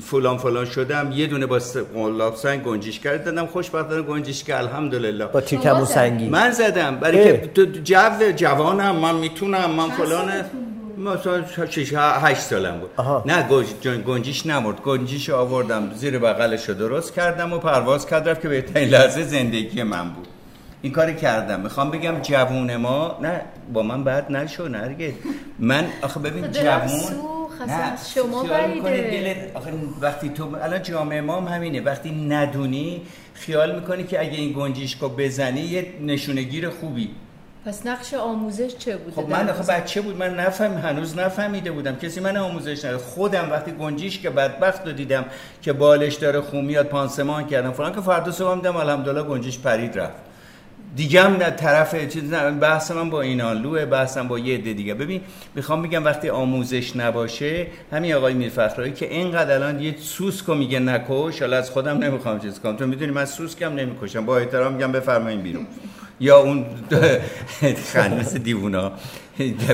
فلان 0.00 0.38
فلان 0.38 0.64
شدم 0.64 1.12
یه 1.14 1.26
دونه 1.26 1.46
با 1.46 1.60
قلاب 1.94 2.36
سنگ 2.36 2.62
گنجیش 2.62 3.00
کرد 3.00 3.24
دادم 3.24 3.46
خوشبختانه 3.46 4.02
گنجیش 4.02 4.44
که 4.44 4.58
الحمدلله. 4.58 5.26
با 5.26 5.40
تیرکمون 5.40 5.84
سنگی. 5.84 6.28
من 6.28 6.50
زدم 6.50 6.96
برای. 6.96 7.40
که 7.54 7.66
جو 7.66 8.32
جوانم 8.36 8.96
من 8.96 9.14
می‌تونم 9.14 9.70
من 9.70 9.90
فلان 9.90 10.28
مثلا 10.98 11.66
6 11.66 11.92
8 11.96 12.40
سالم 12.40 12.80
بود. 12.80 12.90
آها. 12.96 13.24
نه 13.26 13.42
گنجیش 14.06 14.46
نمرد 14.46 14.80
گنجیش 14.80 15.30
آوردم 15.30 15.90
زیر 15.94 16.18
بغلش 16.18 16.68
رو 16.68 16.74
درست 16.74 17.14
کردم 17.14 17.52
و 17.52 17.58
پرواز 17.58 18.06
کرد 18.06 18.28
رفت 18.28 18.40
که 18.40 18.48
بهترین 18.48 18.88
لحظه 18.88 19.22
زندگی 19.22 19.82
من 19.82 20.10
بود. 20.10 20.28
این 20.82 20.92
کاری 20.92 21.14
کردم. 21.14 21.60
می‌خوام 21.60 21.90
بگم 21.90 22.14
جوون 22.22 22.76
ما 22.76 23.18
نه 23.22 23.40
با 23.72 23.82
من 23.82 24.04
بعد 24.04 24.32
نشو 24.32 24.68
نرگه 24.68 25.14
من 25.58 25.86
آخه 26.02 26.20
ببین 26.20 26.46
دلم 26.46 26.62
جوون 26.62 27.38
نه، 27.66 27.92
شما 28.14 28.40
آخه 29.54 29.72
وقتی 30.00 30.28
تو 30.28 30.56
الان 30.62 30.82
جامعه 30.82 31.20
ما 31.20 31.40
هم 31.40 31.54
همینه. 31.54 31.80
وقتی 31.80 32.10
ندونی 32.10 33.02
خیال 33.34 33.74
می‌کنی 33.74 34.04
که 34.04 34.20
اگه 34.20 34.38
این 34.38 34.52
گنجیشکو 34.52 35.08
بزنی 35.08 35.60
یه 35.60 35.86
نشونگیر 36.06 36.70
خوبی. 36.70 37.10
پس 37.68 37.86
نقش 37.86 38.14
آموزش 38.14 38.76
چه 38.76 38.96
بوده؟ 38.96 39.16
خب 39.16 39.28
در 39.28 39.36
من 39.36 39.48
آخه 39.48 39.58
موضوع؟ 39.58 39.74
بچه 39.74 40.00
بود؟ 40.00 40.16
من 40.16 40.34
نفهم 40.34 40.78
هنوز 40.78 41.18
نفهمیده 41.18 41.70
بودم. 41.70 41.96
کسی 41.96 42.20
من 42.20 42.36
آموزش 42.36 42.84
نداد. 42.84 43.00
خودم 43.00 43.48
وقتی 43.50 43.72
گنجیش 43.72 44.18
که 44.18 44.30
بدبخت 44.30 44.86
رو 44.86 44.92
دیدم 44.92 45.24
که 45.62 45.72
بالش 45.72 46.14
داره 46.14 46.40
خون 46.40 46.64
میاد 46.64 46.86
پانسمان 46.86 47.46
کردم. 47.46 47.72
فلان 47.72 47.94
که 47.94 48.00
فردا 48.00 48.32
صبح 48.32 48.54
دیدم 48.54 48.76
الحمدلله 48.76 49.22
گنجیش 49.22 49.58
پرید 49.58 49.98
رفت. 49.98 50.14
دیگه 50.96 51.22
هم 51.22 51.36
نه 51.36 51.50
طرف 51.50 52.08
چیز 52.08 52.32
نه. 52.32 52.50
بحث 52.50 52.90
من 52.90 53.10
با 53.10 53.22
اینالوه 53.22 53.84
بحثم 53.84 54.28
با 54.28 54.38
یه 54.38 54.54
عده 54.54 54.72
دیگه. 54.72 54.94
ببین 54.94 55.20
می‌خوام 55.54 55.82
بگم 55.82 56.04
وقتی 56.04 56.28
آموزش 56.28 56.96
نباشه 56.96 57.66
همین 57.92 58.14
آقای 58.14 58.34
میرفخرایی 58.34 58.92
که 58.92 59.10
اینقدر 59.10 59.54
الان 59.54 59.80
یه 59.80 59.94
سوسکو 59.98 60.54
میگه 60.54 60.78
نکش 60.78 61.40
حالا 61.40 61.56
از 61.56 61.70
خودم 61.70 61.98
نمی‌خوام 61.98 62.38
چیز 62.38 62.60
کنم. 62.60 62.76
تو 62.76 62.86
می‌دونی 62.86 63.12
من 63.12 63.24
سوسکم 63.24 63.74
نمی‌کشم. 63.74 64.26
با 64.26 64.38
احترام 64.38 64.72
میگم 64.72 64.92
بفرمایین 64.92 65.40
بیرون. 65.40 65.66
یا 66.20 66.38
اون 66.38 66.66
خنیس 67.92 68.34
دیوونا. 68.34 68.92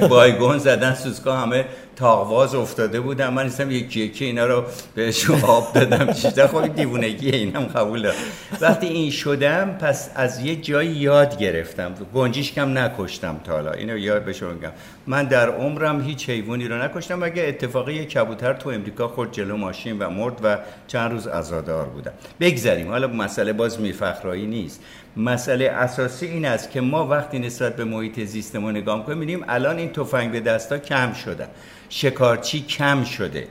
بایگون 0.09 0.59
زدن 0.59 0.95
سوسکا 0.95 1.37
همه 1.37 1.65
تاغواز 1.97 2.55
افتاده 2.55 3.01
بودم 3.01 3.33
من 3.33 3.45
نیستم 3.45 3.71
یکی 3.71 4.01
یکی 4.01 4.25
اینا 4.25 4.47
رو 4.47 4.65
بهشون 4.95 5.41
آب 5.41 5.73
دادم. 5.73 6.13
چیزا 6.13 6.47
خب 6.47 6.75
دیوونگی 6.75 7.31
اینم 7.31 7.65
قبول 7.65 8.03
دارم 8.03 8.17
وقتی 8.61 8.87
این 8.87 9.11
شدم 9.11 9.79
پس 9.81 10.11
از 10.15 10.41
یه 10.41 10.57
جایی 10.57 10.91
یاد 10.91 11.39
گرفتم. 11.39 11.95
گنجیش 12.15 12.53
کم 12.53 12.79
نکشتم 12.79 13.41
تا 13.45 13.53
حالا. 13.53 13.73
اینو 13.73 13.99
یاد 13.99 14.25
بهشون 14.25 14.55
میگم. 14.55 14.73
من 15.07 15.25
در 15.25 15.49
عمرم 15.51 16.01
هیچ 16.01 16.31
حیوانی 16.31 16.69
رو 16.69 16.83
نکشتم. 16.83 17.19
مگه 17.19 17.43
اتفاقی 17.43 17.95
یه 17.95 18.05
کبوتر 18.05 18.53
تو 18.53 18.71
امریکا 18.71 19.09
خورد 19.09 19.33
جلو 19.33 19.57
ماشین 19.57 19.99
و 19.99 20.11
مرد 20.11 20.41
و 20.43 20.59
چند 20.87 21.13
روز 21.13 21.27
عزادار 21.27 21.87
بودم 21.87 22.13
بگذریم. 22.41 22.89
حالا 22.89 23.07
مسئله 23.07 23.53
باز 23.53 23.81
میرفخرایی 23.81 24.47
نیست. 24.47 24.81
مسئله 25.17 25.65
اساسی 25.65 26.27
این 26.27 26.45
است 26.45 26.71
که 26.71 26.81
ما 26.81 27.07
وقتی 27.07 27.39
نسبت 27.39 27.77
به 27.77 27.85
محیط 27.85 28.21
زیستمون 28.21 28.77
نگاه 28.77 29.07
کنیم 29.07 29.19
می‌بینیم 29.19 29.45
الان 29.49 29.79
این 29.79 29.93
تفنگ 29.93 30.33
به 30.33 30.41
دستا 30.41 30.79
کم 30.79 31.13
شده 31.13 31.47
شکارچی 31.89 32.61
کم 32.61 33.05
شده. 33.05 33.49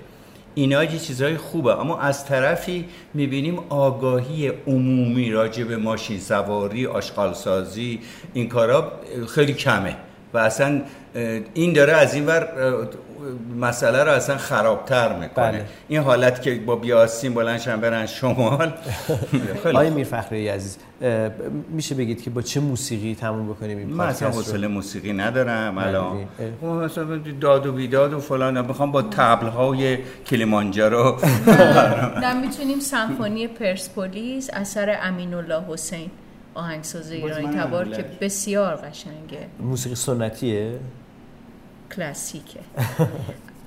اینا 0.55 0.83
یه 0.83 0.99
چیزهای 0.99 1.37
خوبه 1.37 1.79
اما 1.79 1.99
از 1.99 2.25
طرفی 2.25 2.85
می‌بینیم 3.13 3.59
آگاهی 3.69 4.51
عمومی 4.67 5.31
راجع 5.31 5.63
به 5.63 5.77
ماشین 5.77 6.19
سواری 6.19 6.87
آشغالسازی 6.87 7.99
این 8.33 8.49
کارا 8.49 8.91
خیلی 9.35 9.53
کمه. 9.53 9.95
و 10.33 10.37
اصلا 10.37 10.81
این 11.53 11.73
داره 11.73 11.93
از 11.93 12.13
این 12.13 12.25
ور 12.25 12.47
مسئله 13.59 14.03
رو 14.03 14.11
اصلا 14.11 14.37
خرابتر 14.37 15.13
می‌کنه 15.19 15.51
بله. 15.51 15.65
این 15.87 16.01
حالت 16.01 16.41
که 16.41 16.55
با 16.55 16.75
بیاسین 16.75 17.33
بلنشن 17.33 17.81
برن 17.81 18.05
شمال 18.05 18.73
آقای 19.65 19.89
میرفخری 19.89 20.47
عزیز 20.47 20.77
میشه 21.69 21.95
بگید 21.95 22.21
که 22.21 22.29
با 22.29 22.41
چه 22.41 22.59
موسیقی 22.59 23.15
تموم 23.15 23.47
بکنیم 23.47 23.77
این 23.77 23.87
من 23.89 24.05
اصلا 24.05 24.29
پادکست 24.29 24.47
رو؟ 24.47 24.53
حوصله 24.53 24.67
موسیقی 24.67 25.13
ندارم 25.13 25.77
الان 25.77 26.17
اه. 26.17 26.25
خب 26.61 26.67
مثلا 26.67 27.21
داد 27.41 27.65
و 27.65 27.73
بیداد 27.73 28.13
و 28.13 28.19
فلان 28.19 28.65
می‌خوام 28.65 28.91
با 28.91 29.01
تبل 29.01 29.47
های 29.47 29.97
کلیمانجارو 30.27 31.19
نه 32.23 32.33
می‌تونیم 32.33 32.79
سمفونی 32.79 33.47
پرسپولیس 33.47 34.49
اثر 34.53 34.97
امین 35.01 35.33
الله 35.33 35.63
حسین 35.67 36.11
آهنگساز 36.55 37.11
ایرانی 37.11 37.57
تبار. 37.57 37.89
که 37.89 38.05
بسیار 38.21 38.75
قشنگه 38.75 39.47
موسیقی 39.59 39.95
سنتیه 39.95 40.79
کلاسیکه. 41.95 42.59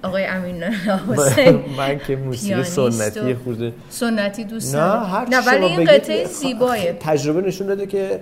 آقای 0.02 0.24
امین 0.24 0.62
حسین 1.08 1.64
من 1.76 1.98
که 1.98 2.16
موسیقی 2.16 2.64
سنتی 2.64 3.34
خورده 3.34 3.72
سنتی 3.88 4.44
دوست 4.44 4.74
نه. 4.74 5.06
هر 5.06 5.28
نه 5.28 5.46
ولی 5.46 5.64
این 5.64 5.84
قطعه 5.84 6.24
زیبایه. 6.24 6.96
تجربه 7.00 7.40
نشون 7.40 7.66
داده 7.66 7.86
که 7.86 8.20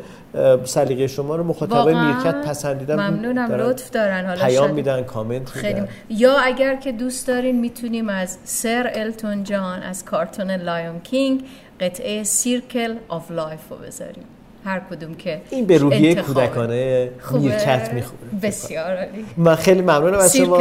سلیقه 0.64 1.06
شما 1.06 1.36
رو 1.36 1.44
واقعاً 1.44 2.06
میرکت 2.06 2.34
پسندیدن. 2.34 2.94
ممنونم 2.94 3.48
دارن 3.48 3.66
لطف 3.66 3.90
دارن. 3.90 4.26
حالا 4.26 4.46
پیام 4.46 4.70
میدن 4.70 5.02
کامنت 5.02 5.48
خیلی 5.48 5.74
میدن. 5.80 5.88
یا 6.08 6.38
اگر 6.38 6.74
که 6.74 6.92
دوست 6.92 7.28
دارین 7.28 7.60
می‌تونیم 7.60 8.08
از 8.08 8.38
Sir 8.44 8.90
التون 8.94 9.44
جان 9.44 9.82
از 9.82 10.04
کارتون 10.04 10.50
Lion 10.50 11.00
King 11.00 11.44
قطعه 11.80 12.22
Circle 12.22 12.96
of 13.08 13.30
Life 13.30 13.60
رو 13.70 13.76
بذاریم. 13.76 14.24
هر 14.64 14.80
کدوم 14.90 15.14
که 15.14 15.40
این 15.50 15.66
به 15.66 15.78
روحیه. 15.78 16.14
کودکانه؟ 16.14 17.10
میرکت 17.32 17.90
می‌خوره 17.92 18.20
بسیار 18.42 18.96
عالی 18.96 19.24
من 19.36 19.54
خیلی 19.54 19.82
ممنونم 19.82 20.18
از 20.18 20.36
شما. 20.36 20.58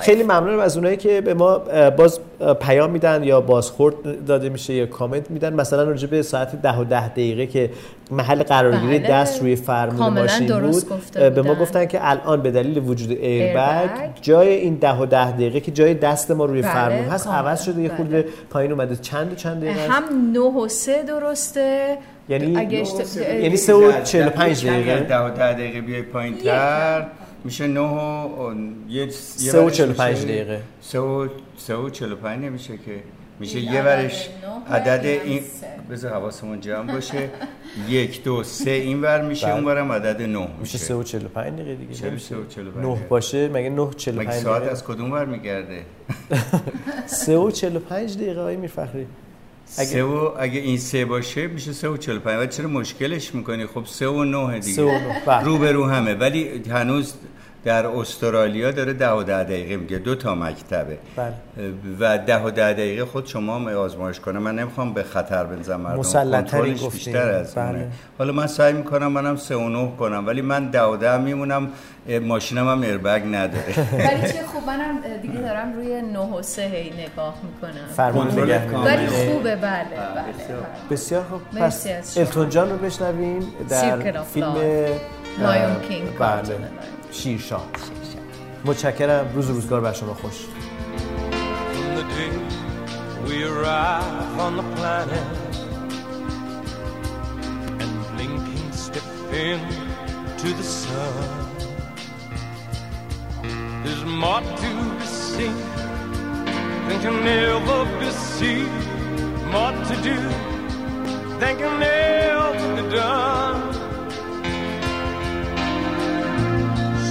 خیلی 0.00 0.22
ممنونم 0.22 0.58
از 0.58 0.76
اونایی 0.76 0.96
که 0.96 1.20
به 1.20 1.34
ما 1.34 1.58
باز 1.96 2.20
پیام 2.60 2.90
میدن 2.90 3.24
یا 3.24 3.40
بازخورد 3.40 4.24
داده 4.26 4.48
میشه 4.48 4.74
یا 4.74 4.86
کامنت 4.86 5.30
میدن 5.30 5.52
مثلا 5.52 5.82
راجع 5.82 6.08
به 6.08 6.22
ساعت 6.22 6.62
ده 6.62 6.78
و 6.78 6.84
ده 6.84 7.08
دقیقه 7.08 7.46
که 7.46 7.70
محل 8.10 8.42
قرارگیری 8.42 8.98
بله. 8.98 9.08
دست 9.08 9.42
روی 9.42 9.56
فرمون 9.56 10.08
ماشین 10.08 10.46
درست 10.46 10.88
بود 10.88 10.98
گفته 10.98 11.30
به 11.30 11.42
ما. 11.42 11.54
گفتن 11.54 11.86
که 11.86 11.98
الان 12.02 12.42
به 12.42 12.50
دلیل 12.50 12.78
وجود 12.78 13.10
ایربگ. 13.10 13.90
جای 14.22 14.48
این 14.48 14.74
ده 14.74 14.96
و 14.96 15.06
ده 15.06 15.32
دقیقه 15.32 15.60
که 15.60 15.72
جای 15.72 15.94
دست 15.94 16.30
ما 16.30 16.44
روی 16.44 16.62
بله، 16.62 16.72
فرمون 16.72 17.04
هست 17.04 17.24
کاملا. 17.24 17.40
عوض 17.40 17.62
شده 17.62 17.82
یه 17.82 17.88
بله. 17.88 17.96
خورده 17.96 18.24
پایین 18.50 18.72
اومده 18.72 18.96
چند 18.96 19.32
و 19.32 19.34
چند 19.34 19.60
دقیقه؟ 19.60 19.88
هم 19.88 20.32
9 20.32 20.40
و 20.40 20.68
3 20.68 21.02
درسته 21.02 21.98
یعنی 22.28 22.56
اگه 22.56 22.78
اشت- 22.80 23.16
یعنی 23.16 23.56
سه 23.56 23.74
و 23.74 24.02
چهل 24.02 24.26
و 24.26 24.30
پنج 24.30 24.66
دقیقه؟ 24.66 25.00
ده 25.00 25.18
و 25.18 25.30
ده 25.30 25.52
دقیقه 25.52 25.80
بیای 25.80 26.02
پایین 26.02 26.36
تر 26.38 27.06
میشه 27.44 27.66
نه 27.66 27.80
و 27.80 28.54
یه 28.88 29.04
یه 29.04 29.10
سه 29.10 29.60
و 29.60 29.64
ورش 29.64 29.72
چهل 29.76 29.90
و 29.90 29.92
پنج 29.92 30.14
میشه- 30.16 30.24
دقیقه. 30.28 30.60
سه 30.80 30.98
و 31.00 31.28
سه 31.56 31.74
و 31.76 31.90
چهل 31.90 32.12
و 32.12 32.16
پنج 32.16 32.44
نمیشه 32.44 32.76
که 32.76 33.00
میشه 33.40 33.60
یه 33.60 33.82
ورش 33.82 34.28
عدد 34.70 35.04
این. 35.24 35.40
بذار 35.90 36.12
حواسمون 36.12 36.60
جمع 36.60 36.92
باشه 36.92 37.30
یک 37.88 38.24
دو 38.24 38.42
سه 38.42 38.70
این 38.70 39.02
ور 39.02 39.22
میشه. 39.22 39.54
اون 39.54 39.64
ورم 39.64 39.92
عدد 39.92 40.22
نه 40.22 40.48
میشه 40.60 40.78
سه 40.78 40.94
و 40.94 41.02
چهل 41.02 41.24
و 41.24 41.28
پنج 41.28 41.52
دقیقه 41.52 41.74
دیگه؟ 41.74 41.94
سه 41.94 42.06
و 42.06 42.10
پنج 42.10 42.58
نه 42.58 42.70
دقیقه؟ 42.72 43.06
باشه 43.08 43.48
مگه 43.48 43.70
نه 43.70 43.88
چهل 43.96 44.14
و 44.16 44.20
مگه 44.20 44.30
پنج 44.30 44.42
ساعت 44.42 44.62
از 44.62 44.84
کدوم 44.84 45.12
ور 45.12 45.24
میگرده 45.24 45.82
سه 47.06 47.36
و 47.36 47.50
چهل 47.50 47.76
و 47.76 47.78
پنج 47.80 48.16
دقیقه 48.16 48.40
های 48.42 48.56
میرفخری 48.56 49.06
اگه- 49.78 49.84
سه 49.90 50.02
و 50.04 50.30
اگه 50.38 50.60
این 50.60 50.78
سه 50.78 51.04
باشه 51.04 51.46
میشه 51.46 51.72
سه 51.72 51.88
و 51.88 51.96
چهل 51.96 52.16
و 52.16 52.20
پنج. 52.20 52.38
ولی 52.38 52.48
چرا 52.48 52.68
مشکلش 52.68 53.34
می‌کنی؟ 53.34 53.66
خب 53.66 53.82
سه 53.86 54.06
و 54.08 54.24
نه 54.24 54.58
دیگه. 54.58 54.76
سه 54.76 54.82
و 54.82 54.88
نه. 55.28 55.44
رو 55.44 55.58
به 55.58 55.72
رو 55.72 55.84
همه. 55.86 56.14
ولی 56.14 56.62
هنوز 56.70 57.14
در 57.66 57.86
استرالیا 57.86 58.70
داره 58.70 58.92
ده 58.92 59.10
و 59.10 59.22
ده 59.22 59.44
دقیقه 59.44 59.76
میگه 59.76 59.98
دو 59.98 60.14
تا 60.14 60.34
مکتبه 60.34 60.98
بله. 61.16 61.32
و 62.00 62.18
ده 62.18 62.42
و 62.42 62.50
ده 62.50 62.72
دقیقه 62.72 63.04
خود 63.04 63.26
شما 63.26 63.56
هم 63.56 63.68
آزمایش 63.68 64.20
کنه 64.20 64.38
من 64.38 64.54
نمی‌خوام 64.58 64.94
به 64.94 65.02
خطر 65.02 65.44
بنزم 65.44 65.76
مردم 65.76 66.02
کنترلش 66.02 66.84
بیشتر. 66.84 67.18
از 67.30 67.58
اونه 67.58 67.72
بله. 67.72 67.88
حالا 68.18 68.32
من 68.32 68.46
سعی 68.46 68.72
می‌کنم 68.72 69.06
منم 69.12 69.36
سه 69.36 69.56
و 69.56 69.68
نه 69.68 69.92
کنم 69.98 70.26
ولی 70.26 70.42
من 70.42 70.70
ده 70.70 70.82
و 70.82 70.96
ده 70.96 71.18
میمونم 71.18 71.68
ماشینم 72.22 72.68
هم 72.68 72.82
ایربگ 72.82 73.22
نداره 73.34 73.74
ولی 74.08 74.32
چه 74.32 74.42
خوب 74.52 74.66
منم 74.66 74.98
دیگه 75.22 75.34
دارم 75.40 75.72
روی 75.72 76.02
9 76.02 76.18
و 76.18 76.42
3 76.42 76.62
هی 76.62 76.90
نگاه 76.90 77.34
می‌کنم 77.42 78.12
کامل. 78.12 78.86
ولی. 78.86 79.06
خوبه 79.06 79.56
بله 79.56 79.84
بله, 79.84 80.32
بسیار. 80.32 80.60
بله. 80.60 80.88
بسیار 80.90 81.22
خوب 81.24 81.40
مرسی 81.52 81.88
پس 81.88 81.96
از 81.98 82.14
شما. 82.14 82.24
التون 82.24 82.48
جان 82.48 82.70
رو 82.70 82.76
بشنویم 82.76 83.46
در 83.68 84.22
فیلم 84.22 84.54
Lion 85.38 85.90
King. 85.90 86.20
بله 86.20 86.58
شیرشاه 87.12 87.66
متشکرم 88.64 89.32
روز 89.34 89.50
روزگار 89.50 89.80
بر 89.80 89.92
شما 89.92 90.14
خوش 90.14 90.34
we 93.26 93.42
arrive 93.42 94.38
on 94.38 94.56
the 94.56 94.62
planet 94.76 95.56
and 97.82 97.92
blinking 98.12 98.72
step 98.72 99.02
into 99.32 100.48
the 100.54 100.62
sun. 100.62 101.56
There's 103.82 104.04
more 104.04 104.40
to 104.40 104.70
be 104.98 105.06
seen 105.06 105.56
than 106.86 107.00
can 107.02 107.26
ever 107.26 107.84
be 107.98 108.10
seen, 108.10 108.70
more 109.50 109.72
to 109.72 109.94
do 110.02 110.16
than 111.40 111.56
can 111.58 111.82
ever 111.82 112.82
be 112.82 112.88
done. 112.94 113.85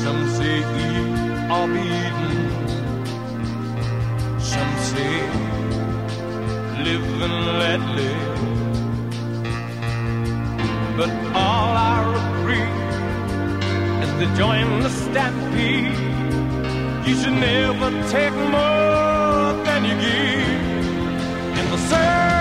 Some 0.05 0.29
say 0.37 0.59
eat 0.59 1.49
or 1.55 1.65
be 1.73 1.81
eaten. 2.03 2.37
Some 4.39 4.73
say 4.89 5.15
live 6.85 7.21
and 7.27 7.37
let 7.61 7.79
live. 7.97 8.37
But 10.95 11.09
all 11.33 11.71
I 11.93 11.97
agree 12.21 12.71
is 14.03 14.11
to 14.19 14.27
join 14.37 14.67
the 14.83 14.91
stampede. 14.91 15.97
You 17.07 17.15
should 17.19 17.37
never 17.49 17.89
take 18.11 18.37
more 18.55 19.53
than 19.65 19.85
you 19.89 19.95
give 20.05 21.59
in 21.59 21.65
the 21.71 21.79
circle 21.89 22.34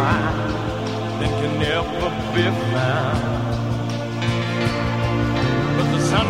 find 0.00 0.50
that 1.20 1.32
can 1.40 1.52
never 1.68 2.08
be 2.34 2.46
found. 2.72 3.20
But 5.76 5.86
the 5.94 6.00
sun 6.10 6.26